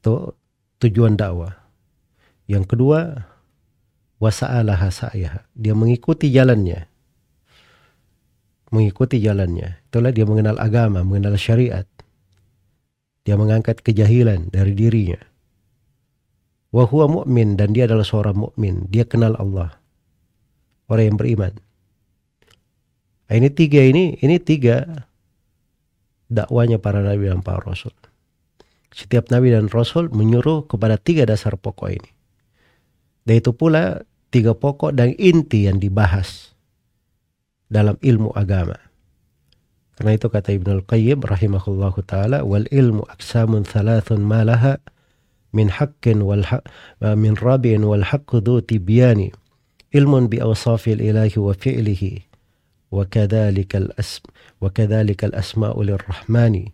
[0.02, 0.34] Itu
[0.82, 1.54] tujuan dakwah.
[2.50, 3.31] Yang kedua
[4.22, 5.50] wasa'alaha sa'yaha.
[5.58, 6.86] Dia mengikuti jalannya.
[8.70, 9.82] Mengikuti jalannya.
[9.90, 11.84] Itulah dia mengenal agama, mengenal syariat.
[13.26, 15.18] Dia mengangkat kejahilan dari dirinya.
[16.72, 18.88] Wa mu'min dan dia adalah seorang mukmin.
[18.88, 19.76] Dia kenal Allah.
[20.88, 21.52] Orang yang beriman.
[23.28, 25.08] Nah, ini tiga ini, ini tiga
[26.32, 27.92] dakwanya para nabi dan para rasul.
[28.92, 32.10] Setiap nabi dan rasul menyuruh kepada tiga dasar pokok ini.
[33.28, 36.56] Dan itu pula tiga pokok dan inti yang dibahas
[37.68, 38.80] dalam ilmu agama.
[39.92, 44.80] Karena itu kata Ibnu Al-Qayyim rahimahullahu taala wal ilmu aksamun thalathun ma laha
[45.52, 46.64] min haqqin wal haq,
[47.14, 49.36] min rabi'in wal haqqu dhu tibyani
[49.92, 52.24] ilmun bi awsafil ilahi wa fi'lihi
[52.88, 54.24] wa kadzalika al-asm
[54.64, 56.72] wa kadzalika al-asma'u lirrahmani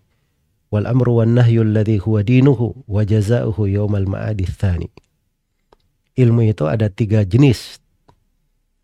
[0.71, 4.95] wal amru wan nahyu alladhi huwa dinuhu wa jazaohu yaumal ma'adi tsani
[6.19, 7.79] ilmu itu ada tiga jenis,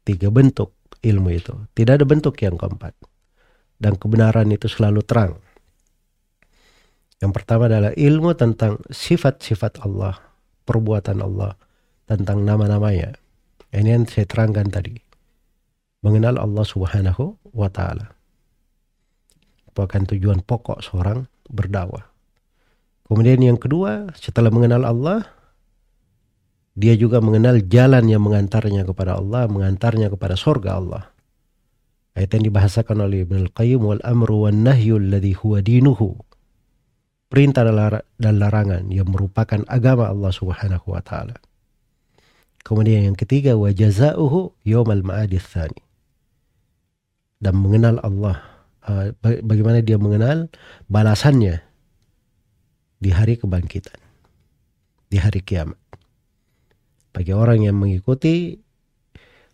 [0.06, 0.70] tiga bentuk
[1.02, 1.54] ilmu itu.
[1.74, 2.94] Tidak ada bentuk yang keempat.
[3.74, 5.42] Dan kebenaran itu selalu terang.
[7.18, 10.14] Yang pertama adalah ilmu tentang sifat-sifat Allah,
[10.62, 11.58] perbuatan Allah,
[12.06, 13.18] tentang nama-namanya.
[13.74, 14.94] Ini yang saya terangkan tadi.
[16.06, 18.14] Mengenal Allah subhanahu wa ta'ala.
[19.74, 22.06] Bukan tujuan pokok seorang berdakwah.
[23.10, 25.26] Kemudian yang kedua, setelah mengenal Allah,
[26.74, 31.02] dia juga mengenal jalan yang mengantarnya kepada Allah, mengantarnya kepada surga Allah.
[32.18, 36.18] Ayat yang dibahasakan oleh Ibn Al-Qayyim wal amru wan nahyu alladhi huwa dinuhu.
[37.30, 41.38] Perintah dan larangan yang merupakan agama Allah Subhanahu wa taala.
[42.62, 45.82] Kemudian yang ketiga wa jazaohu yaumal ma'adi tsani.
[47.42, 48.40] Dan mengenal Allah
[49.22, 50.50] bagaimana dia mengenal
[50.86, 51.62] balasannya
[53.02, 53.98] di hari kebangkitan.
[55.10, 55.78] Di hari kiamat
[57.14, 58.58] bagi orang yang mengikuti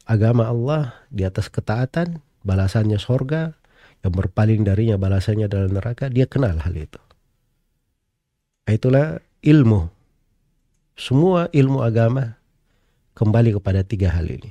[0.08, 3.52] agama Allah di atas ketaatan, balasannya sorga,
[4.00, 6.96] yang berpaling darinya balasannya dalam neraka, dia kenal hal itu.
[8.64, 9.92] Itulah ilmu.
[10.96, 12.40] Semua ilmu agama
[13.12, 14.50] kembali kepada tiga hal ini.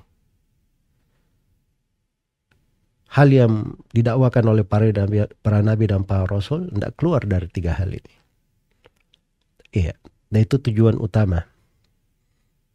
[3.10, 7.74] Hal yang didakwakan oleh para nabi, para nabi dan para rasul tidak keluar dari tiga
[7.74, 8.14] hal ini.
[9.74, 9.97] Iya,
[10.30, 11.49] dan itu tujuan utama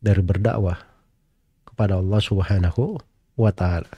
[0.05, 0.77] dari berdakwah
[1.65, 3.01] kepada Allah Subhanahu
[3.41, 3.89] wa taala.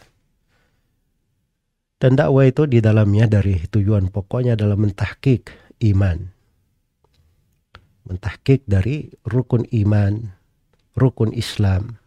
[1.98, 5.50] Dan dakwah itu di dalamnya dari tujuan pokoknya adalah mentahkik
[5.82, 6.30] iman.
[8.06, 10.30] Mentahkik dari rukun iman,
[10.94, 11.98] rukun Islam.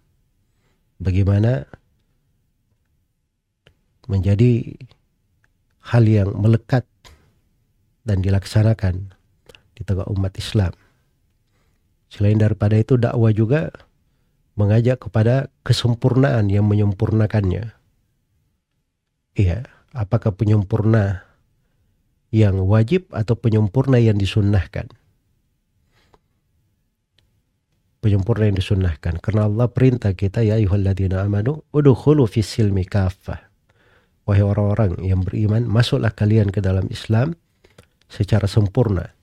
[1.01, 1.67] Bagaimana
[4.07, 4.77] menjadi
[5.89, 6.85] hal yang melekat
[8.05, 9.13] dan dilaksanakan
[9.73, 10.73] di tengah umat Islam.
[12.09, 13.69] Selain daripada itu dakwah juga
[14.59, 17.71] mengajak kepada kesempurnaan yang menyempurnakannya.
[19.39, 19.63] Iya,
[19.95, 21.23] apakah penyempurna
[22.35, 24.91] yang wajib atau penyempurna yang disunnahkan?
[28.03, 29.23] Penyempurna yang disunnahkan.
[29.23, 33.47] Karena Allah perintah kita, ya ayuhalladzina amanu, udukhulu fis silmi kafah.
[34.27, 37.39] Wahai orang-orang yang beriman, masuklah kalian ke dalam Islam
[38.11, 39.15] secara sempurna.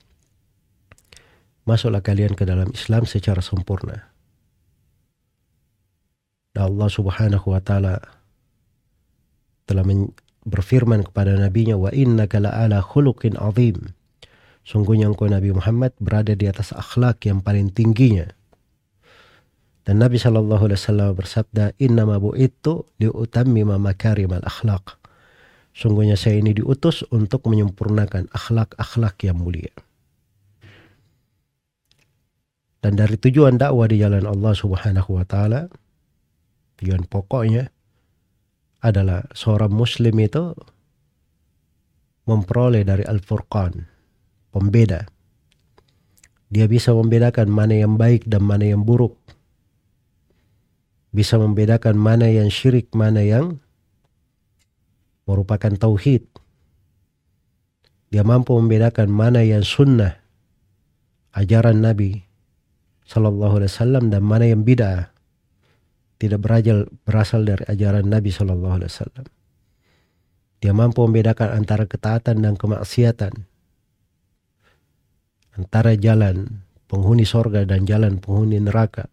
[1.69, 4.16] Masuklah kalian ke dalam Islam secara sempurna.
[6.57, 8.01] Dan Allah subhanahu wa ta'ala
[9.69, 9.85] telah
[10.41, 13.93] berfirman kepada nabinya wa innaka la'ala khuluqin azim.
[14.65, 18.25] Sungguhnya engkau Nabi Muhammad berada di atas akhlak yang paling tingginya.
[19.85, 24.97] Dan Nabi Shallallahu Alaihi Wasallam bersabda, Inna mabu itu liutammima makarim al akhlak.
[25.77, 29.69] Sungguhnya saya ini diutus untuk menyempurnakan akhlak-akhlak yang mulia.
[32.81, 35.69] Dan dari tujuan dakwah di jalan Allah Subhanahu wa taala
[36.77, 37.73] tujuan pokoknya
[38.81, 40.53] adalah seorang muslim itu
[42.27, 43.87] memperoleh dari Al-Furqan,
[44.51, 45.07] pembeda.
[46.47, 49.15] Dia bisa membedakan mana yang baik dan mana yang buruk.
[51.11, 53.59] Bisa membedakan mana yang syirik, mana yang
[55.27, 56.23] merupakan tauhid.
[58.07, 60.15] Dia mampu membedakan mana yang sunnah,
[61.35, 62.23] ajaran Nabi
[63.07, 65.11] Sallallahu Alaihi Wasallam dan mana yang bid'ah
[66.17, 69.25] tidak berajal, berasal dari ajaran Nabi Wasallam.
[70.57, 73.33] Dia mampu membedakan antara ketaatan dan kemaksiatan,
[75.53, 79.05] antara jalan penghuni sorga dan jalan penghuni neraka.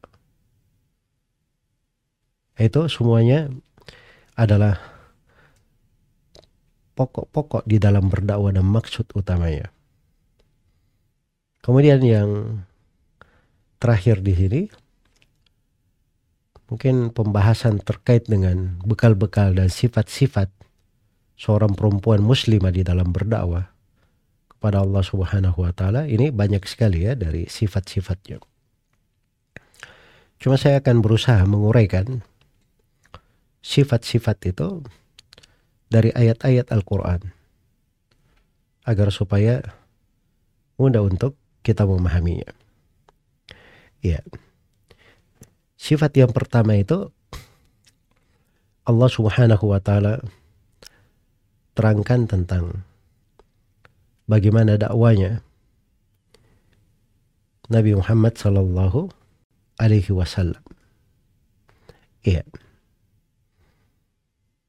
[2.57, 3.52] Itu semuanya
[4.38, 4.80] adalah
[6.94, 9.68] pokok-pokok di dalam berdakwah dan maksud utamanya.
[11.61, 12.30] Kemudian yang
[13.82, 14.61] terakhir di sini
[16.74, 20.50] mungkin pembahasan terkait dengan bekal-bekal dan sifat-sifat
[21.38, 23.70] seorang perempuan muslimah di dalam berdakwah
[24.50, 28.42] kepada Allah Subhanahu wa taala ini banyak sekali ya dari sifat-sifatnya.
[30.42, 32.26] Cuma saya akan berusaha menguraikan
[33.62, 34.82] sifat-sifat itu
[35.86, 37.22] dari ayat-ayat Al-Qur'an
[38.82, 39.62] agar supaya
[40.74, 42.50] mudah untuk kita memahaminya.
[44.02, 44.26] Ya.
[45.85, 47.12] Sifat yang pertama itu
[48.89, 50.24] Allah Subhanahu wa taala
[51.76, 52.89] terangkan tentang
[54.24, 55.45] bagaimana dakwanya
[57.68, 59.12] Nabi Muhammad sallallahu
[59.76, 60.64] alaihi wasallam.
[62.24, 62.49] Iya.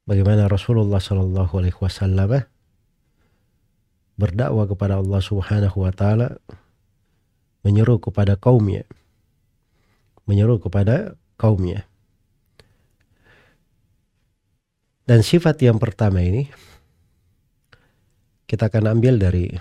[0.03, 2.43] Bagaimana Rasulullah sallallahu alaihi wasallam
[4.19, 6.43] berdakwah kepada Allah Subhanahu wa taala
[7.63, 8.83] menyeru kepada kaumnya
[10.25, 11.85] menyeru kepada kaumnya.
[15.05, 16.49] Dan sifat yang pertama ini
[18.49, 19.53] kita akan ambil dari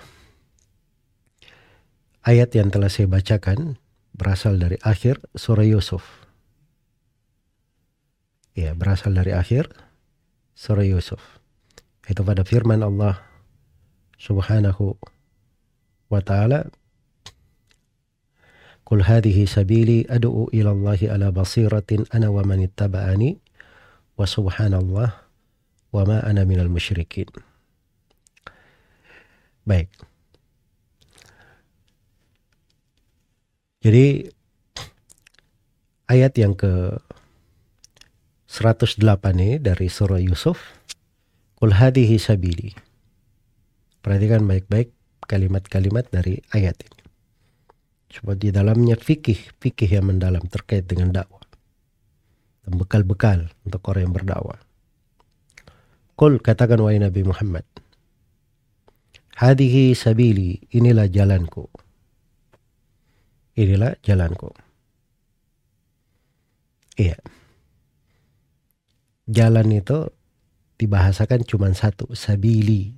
[2.25, 3.77] ayat yang telah saya bacakan
[4.17, 6.01] berasal dari akhir surah Yusuf.
[8.57, 9.69] Ya berasal dari akhir
[10.57, 11.21] surah Yusuf.
[12.09, 13.21] Itu pada firman Allah
[14.17, 14.97] subhanahu
[16.09, 16.69] wa ta'ala
[18.85, 23.41] Qul hadhihi sabili ad'u ila Allah ala basiratin ana wa man ittaba'ani
[24.13, 25.09] wa subhanallah
[25.89, 27.25] wa ma ana minal musyrikin.
[29.65, 29.89] Baik.
[33.81, 34.29] Jadi
[36.05, 37.01] ayat yang ke
[38.49, 39.01] 108
[39.35, 40.61] ini dari surah Yusuf.
[41.57, 42.71] Qul hadhihi sabili.
[44.05, 44.93] Perhatikan baik-baik
[45.25, 46.94] kalimat-kalimat dari ayat ini.
[48.15, 51.43] Sebab di dalamnya fikih, fikih yang mendalam terkait dengan dakwah.
[52.63, 54.59] Dan bekal-bekal untuk orang yang berdakwah.
[56.15, 57.67] Kul katakan wahai Nabi Muhammad.
[59.35, 61.67] Hadihi sabili, inilah jalanku.
[63.59, 64.55] Inilah jalanku.
[66.95, 67.19] Iya.
[69.27, 70.07] Jalan itu
[70.79, 72.95] dibahasakan cuma satu, sabili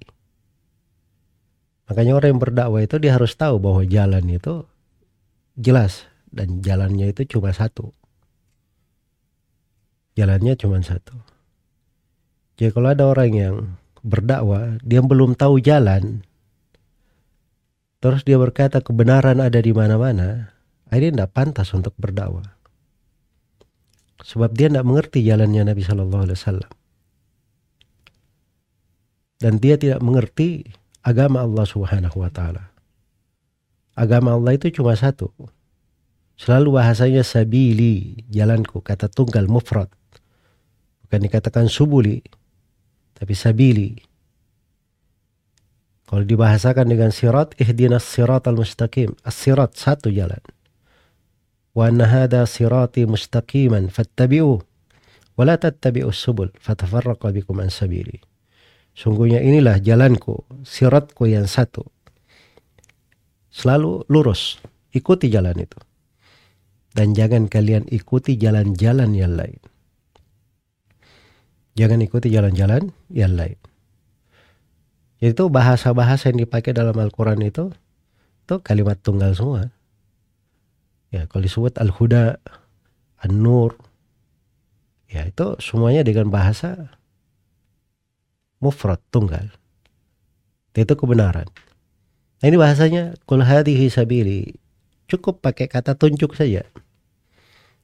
[1.87, 4.67] Makanya orang yang berdakwah itu dia harus tahu bahwa jalan itu
[5.57, 7.91] jelas dan jalannya itu cuma satu.
[10.13, 11.17] Jalannya cuma satu.
[12.57, 13.55] Jadi kalau ada orang yang
[14.01, 16.25] berdakwah, dia belum tahu jalan,
[18.01, 20.57] terus dia berkata kebenaran ada di mana-mana,
[20.89, 22.57] akhirnya tidak pantas untuk berdakwah.
[24.25, 26.71] Sebab dia tidak mengerti jalannya Nabi Shallallahu Alaihi Wasallam.
[29.37, 30.65] Dan dia tidak mengerti
[31.05, 32.73] agama Allah Subhanahu wa taala.
[33.97, 35.33] Agama Allah itu cuma satu.
[36.37, 39.89] Selalu bahasanya sabili, jalanku, kata tunggal mufrad.
[41.01, 42.21] Bukan dikatakan subuli,
[43.17, 43.97] tapi sabili.
[46.05, 49.17] Kalau dibahasakan dengan sirat, ihdinas sirat al-mustaqim.
[49.25, 50.39] As-sirat, satu jalan.
[51.73, 54.61] Wa anna hada sirati mustaqiman fattabi'u.
[55.35, 58.21] Wa la tattabi'u subul fatafarraqa bikum an sabili.
[58.93, 61.85] Sungguhnya inilah jalanku, siratku yang satu.
[63.57, 64.61] Selalu lurus,
[64.93, 65.81] ikuti jalan itu.
[66.93, 69.57] Dan jangan kalian ikuti jalan-jalan yang lain.
[71.73, 73.57] Jangan ikuti jalan-jalan yang lain.
[75.17, 77.73] Itu bahasa-bahasa yang dipakai dalam Al-Quran itu,
[78.45, 79.73] itu kalimat tunggal semua.
[81.09, 82.37] Ya, kalau disebut Al-Huda,
[83.25, 83.73] An-Nur,
[85.09, 86.93] ya itu semuanya dengan bahasa
[88.61, 89.49] mufrad tunggal.
[90.77, 91.49] Itu kebenaran.
[92.37, 94.53] Nah ini bahasanya kul hadhihi sabili.
[95.09, 96.67] Cukup pakai kata tunjuk saja.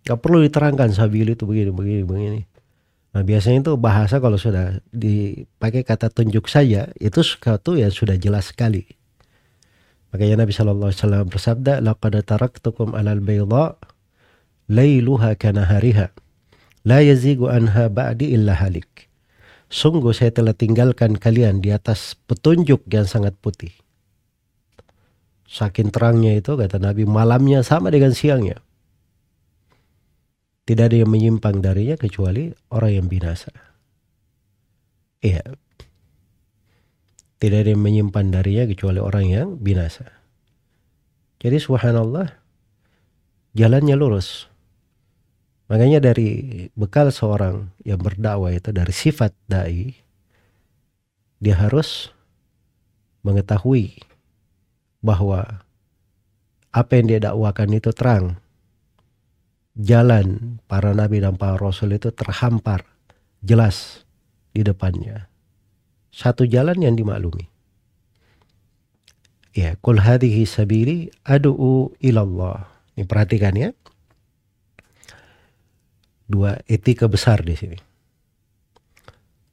[0.03, 2.41] Gak perlu diterangkan sabili itu begini, begini, begini.
[3.13, 8.49] Nah biasanya itu bahasa kalau sudah dipakai kata tunjuk saja itu sesuatu yang sudah jelas
[8.49, 8.89] sekali.
[10.13, 13.77] Makanya Nabi Shallallahu Alaihi Wasallam bersabda, "Laqad taraktukum alal bayda,
[15.37, 16.13] kana hariha,
[16.85, 19.09] la yazigu anha ba'di illa halik."
[19.73, 23.82] Sungguh saya telah tinggalkan kalian di atas petunjuk yang sangat putih.
[25.53, 28.57] Saking terangnya itu kata Nabi malamnya sama dengan siangnya.
[30.65, 33.53] Tidak ada yang menyimpang darinya kecuali orang yang binasa.
[35.21, 35.45] Iya.
[37.37, 40.07] Tidak ada yang menyimpan darinya kecuali orang yang binasa.
[41.43, 42.31] Jadi subhanallah
[43.53, 44.47] jalannya lurus.
[45.67, 49.95] Makanya dari bekal seorang yang berdakwah itu dari sifat dai
[51.43, 52.07] dia harus
[53.27, 53.99] mengetahui
[55.03, 55.61] bahwa
[56.73, 58.39] apa yang dia dakwakan itu terang.
[59.77, 62.87] Jalan para nabi dan para rasul itu terhampar
[63.43, 64.07] jelas
[64.55, 65.27] di depannya.
[66.13, 67.49] Satu jalan yang dimaklumi.
[69.53, 72.65] Ya, kul hadhihi sabili adu'u ilallah.
[72.97, 73.69] Ini perhatikan ya
[76.33, 77.79] dua etika besar di sini.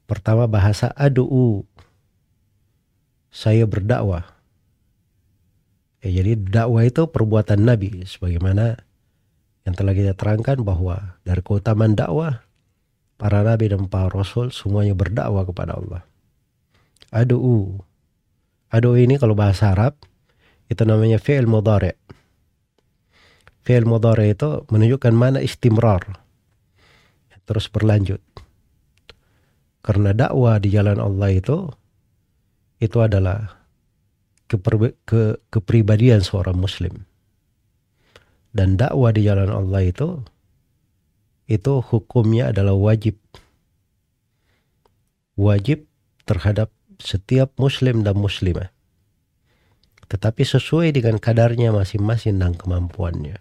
[0.09, 1.63] Pertama bahasa adu'u.
[3.31, 4.30] Saya berdakwah.
[6.01, 8.81] Ya, jadi dakwah itu perbuatan Nabi sebagaimana
[9.61, 12.41] yang telah kita terangkan bahwa dari keutamaan dakwah
[13.21, 16.01] para nabi dan para rasul semuanya berdakwah kepada Allah.
[17.13, 17.77] Adu'u.
[18.73, 19.93] Adu'u ini kalau bahasa Arab
[20.71, 21.93] itu namanya fi'il mudhari.
[23.61, 26.17] Fi'il mudhari itu menunjukkan mana istimrar.
[27.45, 28.23] Terus berlanjut.
[29.85, 31.69] Karena dakwah di jalan Allah itu
[32.81, 33.60] itu adalah
[34.51, 37.07] keper, ke, kepribadian seorang muslim.
[38.51, 40.19] Dan dakwah di jalan Allah itu
[41.47, 43.15] itu hukumnya adalah wajib.
[45.39, 45.87] Wajib
[46.27, 46.67] terhadap
[46.99, 48.75] setiap muslim dan muslimah.
[50.11, 53.39] Tetapi sesuai dengan kadarnya masing-masing dan kemampuannya.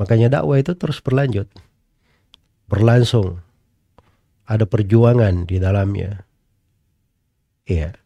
[0.00, 1.52] Makanya dakwah itu terus berlanjut.
[2.72, 3.44] Berlangsung.
[4.48, 6.24] Ada perjuangan di dalamnya.
[7.68, 7.99] Iya.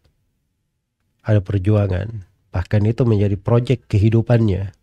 [1.24, 2.28] Ada perjuangan.
[2.52, 4.76] Bahkan itu menjadi proyek kehidupannya.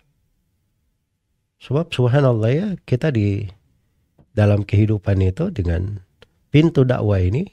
[1.61, 3.45] Sebab subhanallah ya kita di
[4.33, 6.01] dalam kehidupan itu dengan
[6.49, 7.45] pintu dakwah ini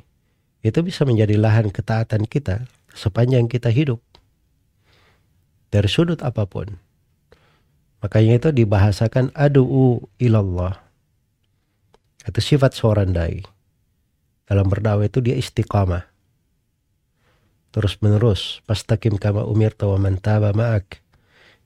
[0.65, 2.65] itu bisa menjadi lahan ketaatan kita
[2.97, 4.01] sepanjang kita hidup
[5.69, 6.81] dari sudut apa pun.
[7.99, 10.79] Makanya itu dibahasakan adu'u ilallah.
[12.25, 13.43] Itu sifat seorang dai.
[14.49, 16.07] Dalam berdakwah itu dia istiqamah.
[17.75, 18.65] Terus menerus.
[18.65, 21.01] Pastakim kama umir wa man taba ma'ak.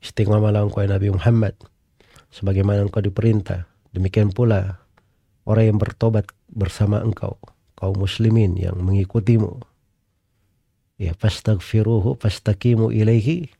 [0.02, 1.54] Istiqamah engkau Nabi Muhammad.
[2.34, 3.70] Sebagaimana engkau diperintah.
[3.92, 4.82] Demikian pula
[5.44, 7.36] orang yang bertobat bersama engkau,
[7.76, 9.60] kaum muslimin yang mengikutimu.
[10.96, 13.50] Ya, fastaghfiruhu fastaqimu ilaihi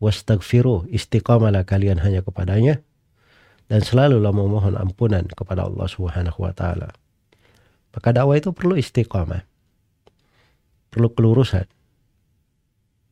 [0.00, 2.80] wastaghfiruh istiqamalah kalian hanya kepadanya
[3.68, 6.90] dan selalulah memohon ampunan kepada Allah Subhanahu wa taala.
[7.90, 9.49] Maka dakwah itu perlu istiqamah.
[10.90, 11.66] Perlu kelurusan.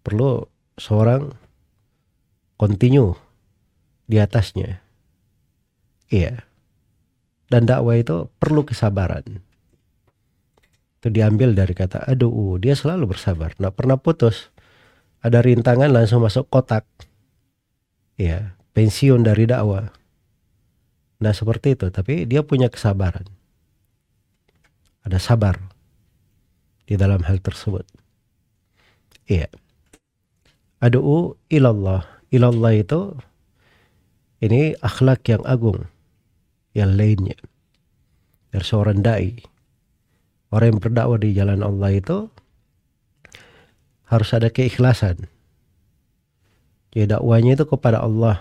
[0.02, 0.44] Perlu
[0.78, 1.32] seorang
[2.58, 3.14] continue
[4.10, 4.82] di atasnya.
[6.08, 6.48] Iya
[7.48, 9.40] dan dakwah itu perlu kesabaran.
[11.00, 14.52] Itu diambil dari kata aduh, dia selalu bersabar, nggak pernah putus.
[15.24, 16.86] Ada rintangan langsung masuk kotak.
[18.20, 19.90] Ya, pensiun dari dakwah.
[21.18, 23.26] Nah seperti itu, tapi dia punya kesabaran.
[25.02, 25.58] Ada sabar
[26.88, 27.84] di dalam hal tersebut.
[29.28, 29.52] Iya.
[30.80, 32.08] Adu'u ilallah.
[32.32, 33.12] Ilallah itu
[34.40, 35.84] ini akhlak yang agung
[36.72, 37.36] yang lainnya.
[38.48, 39.36] Dari seorang dai.
[40.48, 42.32] Orang yang berdakwah di jalan Allah itu
[44.08, 45.28] harus ada keikhlasan.
[46.96, 48.40] Jadi dakwanya itu kepada Allah.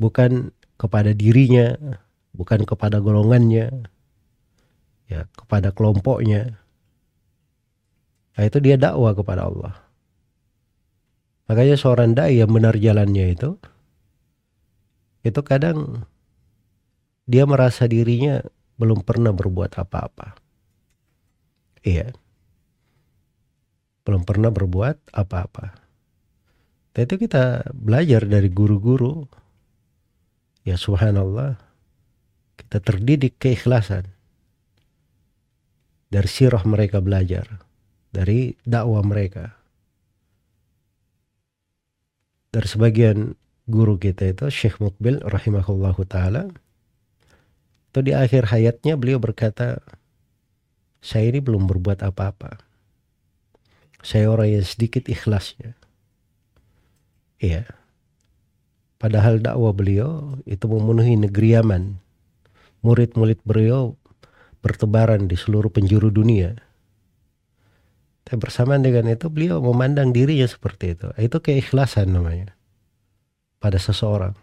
[0.00, 0.48] Bukan
[0.80, 1.76] kepada dirinya,
[2.32, 3.84] bukan kepada golongannya,
[5.12, 6.56] ya kepada kelompoknya.
[8.40, 9.76] Nah, itu dia dakwah kepada Allah.
[11.44, 13.60] Makanya seorang dai yang benar jalannya itu
[15.20, 16.08] itu kadang
[17.28, 18.40] dia merasa dirinya
[18.80, 20.40] belum pernah berbuat apa-apa.
[21.84, 22.16] Iya.
[24.08, 25.76] Belum pernah berbuat apa-apa.
[26.96, 29.28] Dan itu kita belajar dari guru-guru.
[30.64, 31.60] Ya subhanallah.
[32.56, 34.08] Kita terdidik keikhlasan.
[36.08, 37.68] Dari sirah mereka belajar.
[38.10, 39.54] Dari dakwah mereka.
[42.50, 43.38] Dari sebagian
[43.70, 46.50] guru kita itu Syekh Mukbil rahimahullahu taala
[47.90, 49.82] atau di akhir hayatnya beliau berkata,
[51.02, 52.62] saya ini belum berbuat apa-apa.
[53.98, 55.74] Saya orang yang sedikit ikhlasnya.
[57.42, 57.66] Iya.
[58.94, 61.98] Padahal dakwah beliau itu memenuhi negeri Yaman.
[62.86, 63.98] Murid-murid beliau
[64.62, 66.54] bertebaran di seluruh penjuru dunia.
[68.30, 71.10] Tapi bersamaan dengan itu beliau memandang dirinya seperti itu.
[71.18, 72.54] Itu keikhlasan namanya.
[73.58, 74.38] Pada seseorang.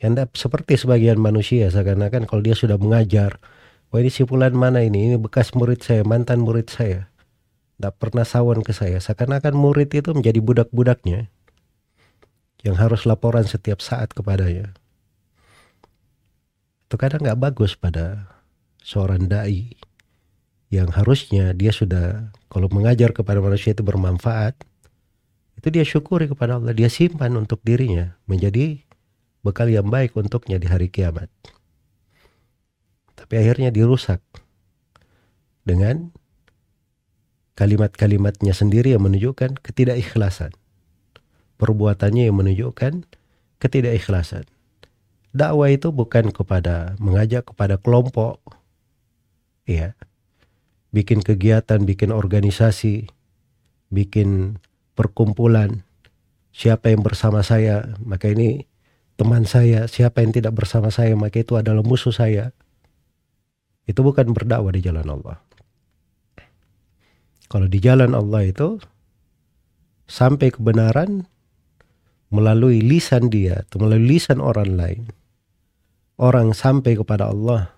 [0.00, 3.36] Yang seperti sebagian manusia seakan-akan kalau dia sudah mengajar,
[3.92, 7.12] wah ini sipulan mana ini, ini bekas murid saya, mantan murid saya.
[7.76, 11.28] Tidak pernah sawan ke saya, seakan-akan murid itu menjadi budak-budaknya
[12.64, 14.72] yang harus laporan setiap saat kepadanya.
[16.88, 18.32] Itu kadang nggak bagus pada
[18.80, 19.76] seorang dai
[20.72, 24.58] yang harusnya dia sudah kalau mengajar kepada manusia itu bermanfaat
[25.56, 28.86] itu dia syukuri kepada Allah dia simpan untuk dirinya menjadi
[29.46, 31.30] bekal yang baik untuknya di hari kiamat.
[33.14, 34.18] Tapi akhirnya dirusak
[35.62, 36.10] dengan
[37.54, 40.52] kalimat-kalimatnya sendiri yang menunjukkan ketidakikhlasan.
[41.56, 43.08] Perbuatannya yang menunjukkan
[43.62, 44.44] ketidakikhlasan.
[45.32, 48.42] Dakwah itu bukan kepada mengajak kepada kelompok.
[49.64, 49.96] Ya.
[50.96, 53.12] Bikin kegiatan, bikin organisasi,
[53.92, 54.56] bikin
[54.96, 55.84] perkumpulan.
[56.56, 58.64] Siapa yang bersama saya, maka ini
[59.20, 62.56] teman saya, siapa yang tidak bersama saya, maka itu adalah musuh saya.
[63.84, 65.36] Itu bukan berdakwah di jalan Allah.
[67.46, 68.80] Kalau di jalan Allah itu
[70.08, 71.28] sampai kebenaran
[72.32, 75.02] melalui lisan dia atau melalui lisan orang lain.
[76.16, 77.75] Orang sampai kepada Allah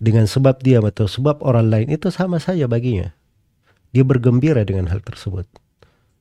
[0.00, 3.12] dengan sebab dia atau sebab orang lain itu sama saja baginya.
[3.92, 5.44] Dia bergembira dengan hal tersebut.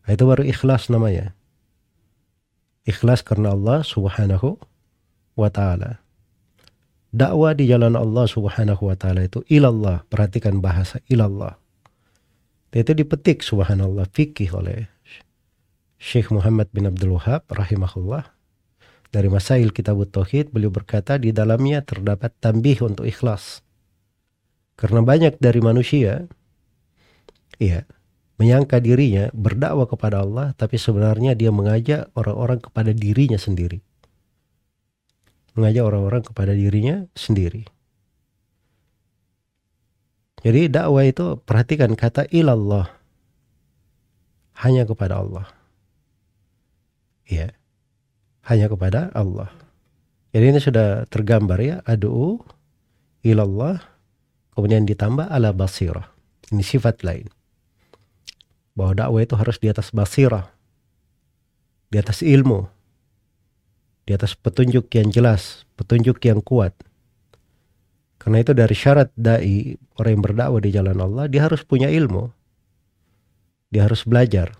[0.04, 1.32] Nah, itu baru ikhlas namanya.
[2.84, 4.60] Ikhlas karena Allah subhanahu
[5.40, 6.04] wa ta'ala.
[7.10, 10.04] Dakwah di jalan Allah subhanahu wa ta'ala itu ilallah.
[10.12, 11.56] Perhatikan bahasa ilallah.
[12.70, 14.86] Itu dipetik subhanallah fikih oleh
[15.98, 18.30] Syekh Muhammad bin Abdul Wahab rahimahullah.
[19.10, 23.66] Dari Masail Kitab Tauhid beliau berkata di dalamnya terdapat tambih untuk ikhlas.
[24.80, 26.24] Karena banyak dari manusia
[27.60, 27.84] ya
[28.40, 33.84] menyangka dirinya berdakwah kepada Allah tapi sebenarnya dia mengajak orang-orang kepada dirinya sendiri.
[35.60, 37.68] Mengajak orang-orang kepada dirinya sendiri.
[40.40, 42.88] Jadi dakwah itu perhatikan kata ilallah
[44.64, 45.52] hanya kepada Allah.
[47.28, 47.52] Ya.
[48.48, 49.52] Hanya kepada Allah.
[50.32, 52.40] Jadi ini sudah tergambar ya, adu
[53.20, 53.99] ilallah
[54.54, 56.10] kemudian ditambah ala basirah.
[56.50, 57.30] Ini sifat lain
[58.74, 60.50] bahwa dakwah itu harus di atas basirah,
[61.91, 62.66] di atas ilmu,
[64.08, 66.72] di atas petunjuk yang jelas, petunjuk yang kuat.
[68.20, 72.32] Karena itu dari syarat dai orang yang berdakwah di jalan Allah dia harus punya ilmu,
[73.68, 74.56] dia harus belajar.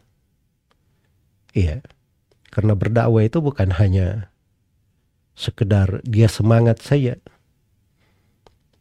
[1.56, 1.82] Iya,
[2.54, 4.30] karena berdakwah itu bukan hanya
[5.34, 7.16] sekedar dia semangat saja,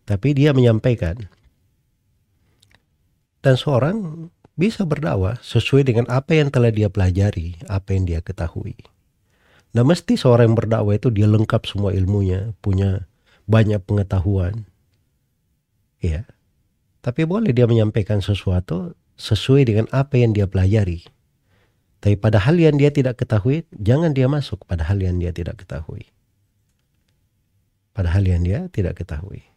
[0.08, 1.28] tapi dia menyampaikan.
[3.44, 8.74] Dan seorang bisa berdakwah sesuai dengan apa yang telah dia pelajari, apa yang dia ketahui.
[9.76, 13.04] Nah mesti seorang yang berdakwah itu dia lengkap semua ilmunya, punya
[13.44, 14.64] banyak pengetahuan.
[16.00, 16.24] Ya.
[17.04, 21.04] Tapi boleh dia menyampaikan sesuatu sesuai dengan apa yang dia pelajari.
[21.98, 25.62] Tapi pada hal yang dia tidak ketahui, jangan dia masuk pada hal yang dia tidak
[25.62, 26.10] ketahui.
[27.90, 29.47] Pada hal yang dia tidak ketahui.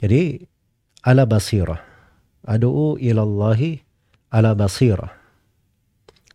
[0.00, 0.42] Jadi,
[1.06, 1.94] ala basirah
[2.44, 3.80] Adu'u ilallahi
[4.28, 5.16] ala basirah.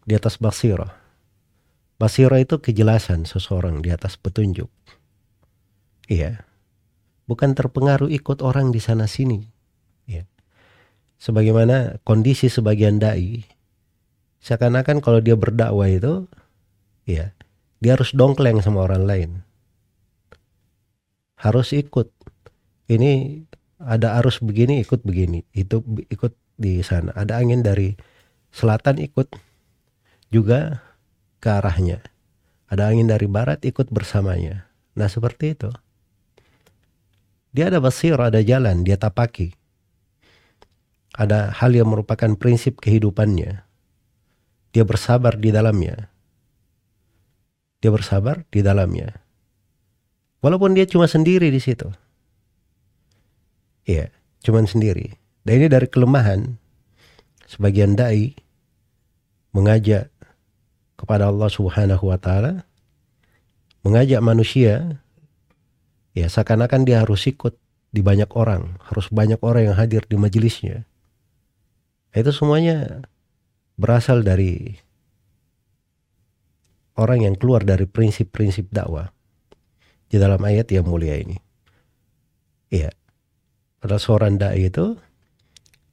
[0.09, 0.89] Di atas basirah.
[2.01, 4.71] Basirah itu kejelasan seseorang di atas petunjuk.
[6.09, 6.49] Iya.
[7.29, 9.45] Bukan terpengaruh ikut orang di sana sini.
[10.09, 10.25] Iya.
[11.21, 13.45] Sebagaimana kondisi sebagian dai
[14.39, 16.25] seakan-akan kalau dia berdakwah itu
[17.03, 17.35] ya
[17.83, 19.29] dia harus dongkleng sama orang lain
[21.35, 22.07] harus ikut
[22.87, 23.43] ini
[23.79, 25.47] ada arus begini ikut begini.
[25.55, 27.15] Itu ikut di sana.
[27.15, 27.95] Ada angin dari
[28.51, 29.31] selatan ikut
[30.29, 30.83] juga
[31.39, 32.03] ke arahnya.
[32.67, 34.67] Ada angin dari barat ikut bersamanya.
[34.99, 35.71] Nah seperti itu.
[37.55, 39.55] Dia ada basir ada jalan dia tapaki.
[41.15, 43.65] Ada hal yang merupakan prinsip kehidupannya.
[44.69, 46.13] Dia bersabar di dalamnya.
[47.81, 49.17] Dia bersabar di dalamnya.
[50.45, 51.89] Walaupun dia cuma sendiri di situ
[53.89, 54.13] Iya,
[54.45, 55.17] cuman sendiri.
[55.41, 56.61] Dan ini dari kelemahan
[57.49, 58.37] sebagian dai
[59.49, 60.13] mengajak
[60.93, 62.69] kepada Allah Subhanahu wa taala
[63.81, 65.01] mengajak manusia
[66.13, 67.57] ya seakan-akan dia harus ikut
[67.89, 70.85] di banyak orang, harus banyak orang yang hadir di majelisnya.
[72.13, 73.09] Itu semuanya
[73.73, 74.77] berasal dari
[76.93, 79.09] orang yang keluar dari prinsip-prinsip dakwah
[80.05, 81.41] di dalam ayat yang mulia ini.
[82.69, 82.93] Iya
[83.79, 84.99] pada seorang dai itu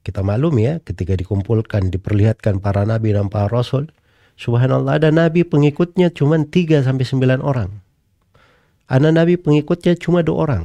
[0.06, 3.90] kita maklum ya ketika dikumpulkan diperlihatkan para nabi dan para rasul
[4.38, 7.82] subhanallah ada nabi pengikutnya cuma 3 sampai 9 orang.
[8.86, 10.64] Ada nabi pengikutnya cuma dua orang.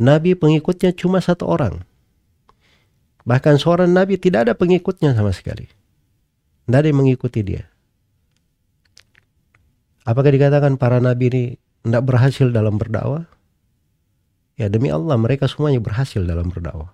[0.00, 1.84] Nabi pengikutnya cuma satu orang.
[3.28, 5.68] Bahkan seorang nabi tidak ada pengikutnya sama sekali.
[6.64, 7.68] Tidak ada yang mengikuti dia.
[10.08, 11.44] Apakah dikatakan para nabi ini
[11.84, 13.28] tidak berhasil dalam berdakwah
[14.60, 16.92] Ya demi Allah mereka semuanya berhasil dalam berdakwah.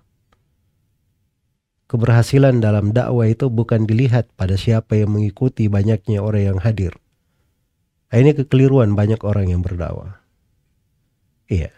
[1.89, 6.93] Keberhasilan dalam dakwah itu bukan dilihat pada siapa yang mengikuti banyaknya orang yang hadir.
[8.13, 10.21] Nah, ini kekeliruan banyak orang yang berdakwah.
[11.49, 11.73] Iya.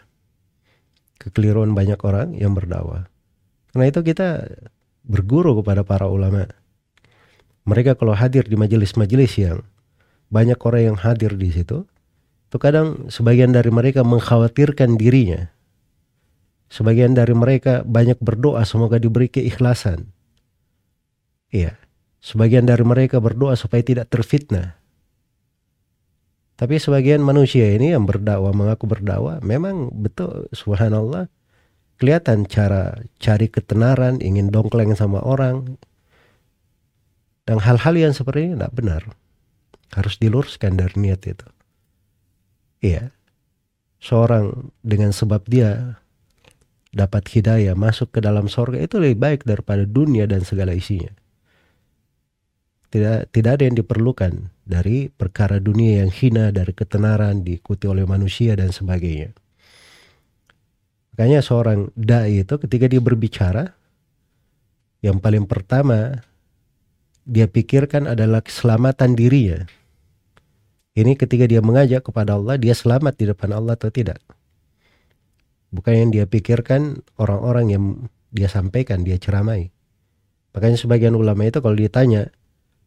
[1.16, 3.08] Kekeliruan banyak orang yang berdakwah.
[3.72, 4.28] Karena itu kita
[5.00, 6.44] berguru kepada para ulama.
[7.64, 9.64] Mereka kalau hadir di majelis-majelis yang
[10.28, 11.88] banyak orang yang hadir di situ,
[12.52, 15.48] itu kadang sebagian dari mereka mengkhawatirkan dirinya
[16.72, 20.08] Sebagian dari mereka banyak berdoa semoga diberi keikhlasan.
[21.52, 21.76] Iya.
[22.24, 24.80] Sebagian dari mereka berdoa supaya tidak terfitnah.
[26.56, 31.28] Tapi sebagian manusia ini yang berdakwah mengaku berdakwah memang betul subhanallah
[32.00, 35.78] kelihatan cara cari ketenaran, ingin dongkleng sama orang.
[37.44, 39.02] Dan hal-hal yang seperti ini tidak benar.
[39.92, 41.48] Harus diluruskan dari niat itu.
[42.80, 43.12] Iya.
[44.02, 46.01] Seorang dengan sebab dia
[46.92, 51.10] dapat hidayah masuk ke dalam sorga itu lebih baik daripada dunia dan segala isinya.
[52.92, 58.52] Tidak, tidak ada yang diperlukan dari perkara dunia yang hina, dari ketenaran, diikuti oleh manusia
[58.52, 59.32] dan sebagainya.
[61.16, 63.72] Makanya seorang da'i itu ketika dia berbicara,
[65.00, 66.20] yang paling pertama
[67.24, 69.64] dia pikirkan adalah keselamatan dirinya.
[70.92, 74.20] Ini ketika dia mengajak kepada Allah, dia selamat di depan Allah atau tidak.
[75.72, 77.84] Bukan yang dia pikirkan orang-orang yang
[78.28, 79.72] dia sampaikan, dia ceramai.
[80.52, 82.28] Makanya sebagian ulama itu kalau ditanya,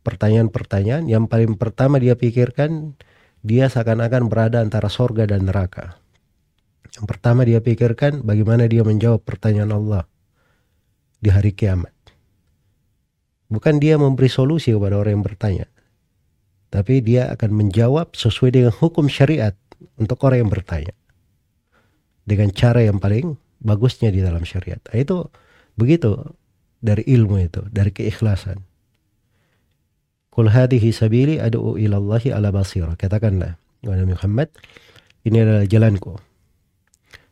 [0.05, 2.93] pertanyaan-pertanyaan yang paling pertama dia pikirkan
[3.41, 5.97] dia seakan-akan berada antara sorga dan neraka.
[6.93, 10.03] Yang pertama dia pikirkan bagaimana dia menjawab pertanyaan Allah
[11.21, 11.91] di hari kiamat.
[13.49, 15.67] Bukan dia memberi solusi kepada orang yang bertanya.
[16.73, 19.53] Tapi dia akan menjawab sesuai dengan hukum syariat
[19.97, 20.93] untuk orang yang bertanya.
[22.25, 24.81] Dengan cara yang paling bagusnya di dalam syariat.
[24.89, 25.29] Nah, itu
[25.77, 26.17] begitu
[26.81, 28.61] dari ilmu itu, dari keikhlasan.
[30.33, 32.97] Kul hadihi sabili adu'u ilallahi ala basira.
[32.99, 33.55] Katakanlah,
[33.85, 34.51] wahai Muhammad,
[35.23, 36.19] ini adalah jalanku.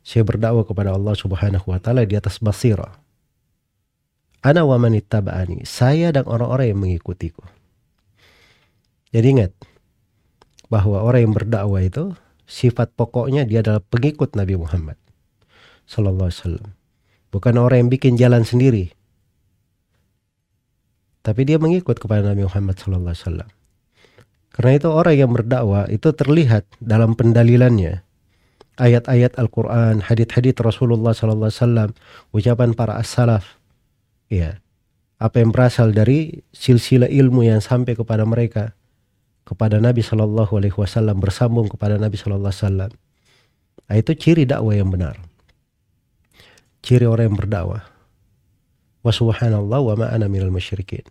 [0.04, 3.00] Saya berdakwah kepada Allah Subhanahu wa taala di atas basira.
[4.44, 5.64] Ana wa man ittaba'ani.
[5.64, 7.44] Saya dan orang-orang yang mengikutiku.
[9.16, 9.52] Jadi ingat
[10.68, 12.12] bahwa orang yang berdakwah itu
[12.54, 15.02] sifat pokoknya dia adalah pengikut Nabi Muhammad
[15.90, 16.70] sallallahu alaihi wasallam.
[17.34, 18.94] Bukan orang yang bikin jalan sendiri,
[21.26, 23.50] tapi dia mengikut kepada Nabi Muhammad sallallahu alaihi wasallam.
[24.54, 28.06] Karena itu orang yang berdakwah itu terlihat dalam pendalilannya.
[28.78, 31.90] Ayat-ayat Al-Qur'an, hadith-hadith Rasulullah sallallahu alaihi wasallam,
[32.38, 33.58] ucapan para as-salaf.
[34.30, 34.62] Ya.
[35.18, 38.78] Apa yang berasal dari silsilah ilmu yang sampai kepada mereka
[39.44, 42.92] kepada Nabi Shallallahu Alaihi Wasallam bersambung kepada Nabi Shallallahu Alaihi Wasallam.
[43.88, 45.20] Nah, itu ciri dakwah yang benar.
[46.84, 47.84] Ciri orang yang berdakwah.
[49.04, 51.04] Wa subhanallah wa ma ana minal musyrikin.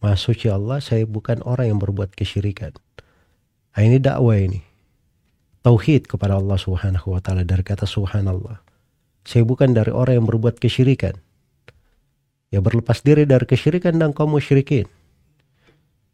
[0.00, 2.72] Maha suci Allah, saya bukan orang yang berbuat kesyirikan.
[3.76, 4.64] Nah, ini dakwah ini.
[5.60, 8.64] Tauhid kepada Allah Subhanahu wa taala dari kata subhanallah.
[9.28, 11.20] Saya bukan dari orang yang berbuat kesyirikan.
[12.48, 14.88] Ya berlepas diri dari kesyirikan dan kaum musyrikin.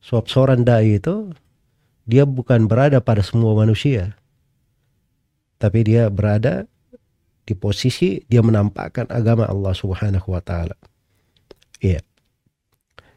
[0.06, 1.34] Sebab seorang dai itu
[2.06, 4.14] dia bukan berada pada semua manusia.
[5.58, 6.70] Tapi dia berada
[7.42, 10.78] di posisi dia menampakkan agama Allah Subhanahu wa taala.
[11.82, 12.06] Iya.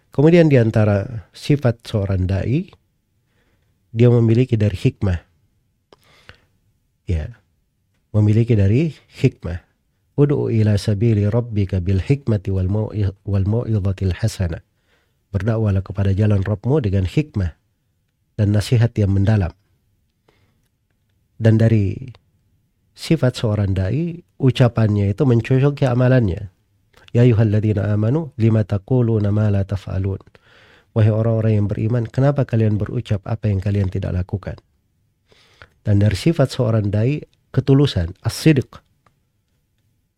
[0.10, 2.74] Kemudian di antara sifat seorang dai
[3.94, 5.20] dia memiliki dari hikmah.
[7.06, 7.38] Ya.
[8.10, 9.62] Memiliki dari hikmah.
[10.18, 14.66] Ud'u ila sabili rabbika bil hikmati wal mau'izatil hasanah.
[15.30, 17.54] Berdakwahlah kepada jalan Rabbmu dengan hikmah
[18.40, 19.54] dan nasihat yang mendalam.
[21.40, 22.12] Dan dari
[22.98, 26.52] sifat seorang dai, ucapannya itu mencocoki amalannya.
[27.16, 30.20] Ya ayuhalladzina amanu lima taquluna ma la taf'alun.
[30.98, 34.58] Wahai orang-orang yang beriman, kenapa kalian berucap apa yang kalian tidak lakukan?
[35.86, 37.24] Dan dari sifat seorang dai
[37.56, 38.82] ketulusan, as-sidq.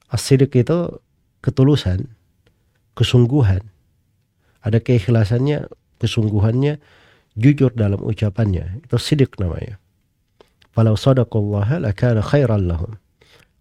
[0.09, 0.99] As-sidq itu
[1.43, 2.11] ketulusan,
[2.95, 3.67] kesungguhan.
[4.61, 6.77] Ada keikhlasannya, kesungguhannya,
[7.37, 8.85] jujur dalam ucapannya.
[8.85, 9.81] Itu sidik namanya.
[10.71, 12.95] Falau sadaqallaha lakana khairan lahum.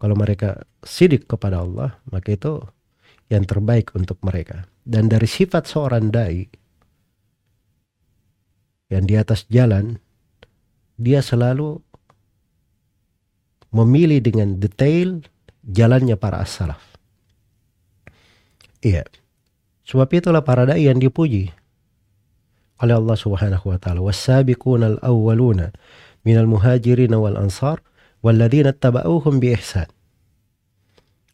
[0.01, 2.65] Kalau mereka sidik kepada Allah, maka itu
[3.29, 4.65] yang terbaik untuk mereka.
[4.81, 6.49] Dan dari sifat seorang dai
[8.91, 10.01] yang di atas jalan,
[10.99, 11.79] dia selalu
[13.71, 15.23] memilih dengan detail
[15.63, 16.83] jalannya para as-salaf.
[18.83, 19.07] Iya.
[19.91, 21.51] Sebab itulah para dai yang dipuji
[22.79, 23.99] oleh Allah Subhanahu wa taala.
[24.07, 25.75] Was-sabiquna al-awwaluna
[26.23, 27.83] minal muhajirin wal ansar
[28.23, 29.91] walladzina tabauhum bi ihsan.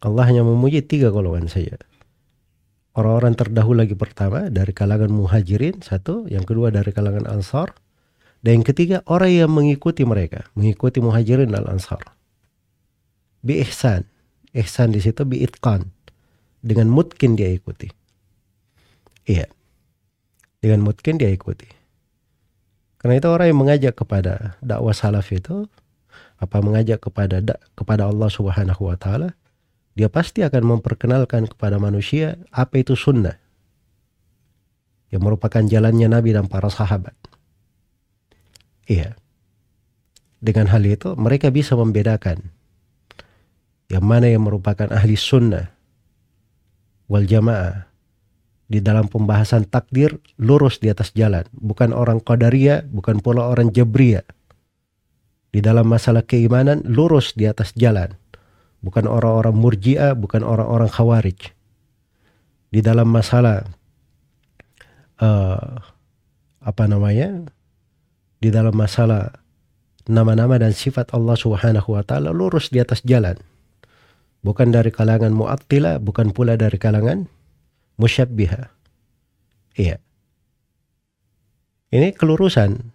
[0.01, 1.77] Allah hanya memuji tiga golongan saja.
[2.97, 7.77] Orang-orang terdahulu lagi pertama dari kalangan muhajirin satu, yang kedua dari kalangan ansar,
[8.41, 12.01] dan yang ketiga orang yang mengikuti mereka, mengikuti muhajirin dan ansar.
[13.45, 14.09] Bi ihsan,
[14.57, 15.93] ihsan di situ bi itqan,
[16.65, 18.06] dengan mungkin dia ikuti.
[19.27, 19.51] Iya,
[20.63, 21.67] dengan mungkin dia ikuti.
[22.97, 25.67] Karena itu orang yang mengajak kepada dakwah salaf itu
[26.37, 27.41] apa mengajak kepada
[27.75, 29.33] kepada Allah Subhanahu wa taala
[29.97, 33.41] dia pasti akan memperkenalkan kepada manusia apa itu sunnah
[35.09, 37.15] yang merupakan jalannya Nabi dan para sahabat.
[38.87, 39.19] Iya.
[40.37, 42.39] dengan hal itu mereka bisa membedakan
[43.91, 45.75] yang mana yang merupakan ahli sunnah
[47.11, 47.86] wal jamaah
[48.67, 51.47] di dalam pembahasan takdir lurus di atas jalan.
[51.55, 54.27] Bukan orang qadariyah bukan pula orang jabriyah
[55.55, 58.13] di dalam masalah keimanan lurus di atas jalan.
[58.85, 61.57] Bukan orang-orang murjiah bukan orang-orang khawarij.
[62.69, 63.65] Di dalam masalah
[65.23, 65.81] uh,
[66.61, 67.47] apa namanya?
[68.37, 69.33] Di dalam masalah
[70.07, 73.39] nama-nama dan sifat Allah Subhanahu wa taala lurus di atas jalan.
[74.45, 77.27] Bukan dari kalangan mu'attila, bukan pula dari kalangan
[78.01, 78.73] musyabbiha.
[79.77, 80.01] Iya.
[81.93, 82.93] Ini kelurusan.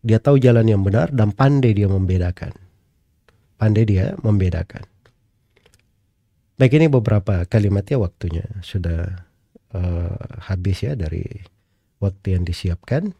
[0.00, 2.56] Dia tahu jalan yang benar dan pandai dia membedakan.
[3.60, 4.88] Pandai dia membedakan.
[6.56, 9.28] Baik ini beberapa kalimatnya waktunya sudah
[9.72, 11.24] uh, habis ya dari
[12.00, 13.12] waktu yang disiapkan.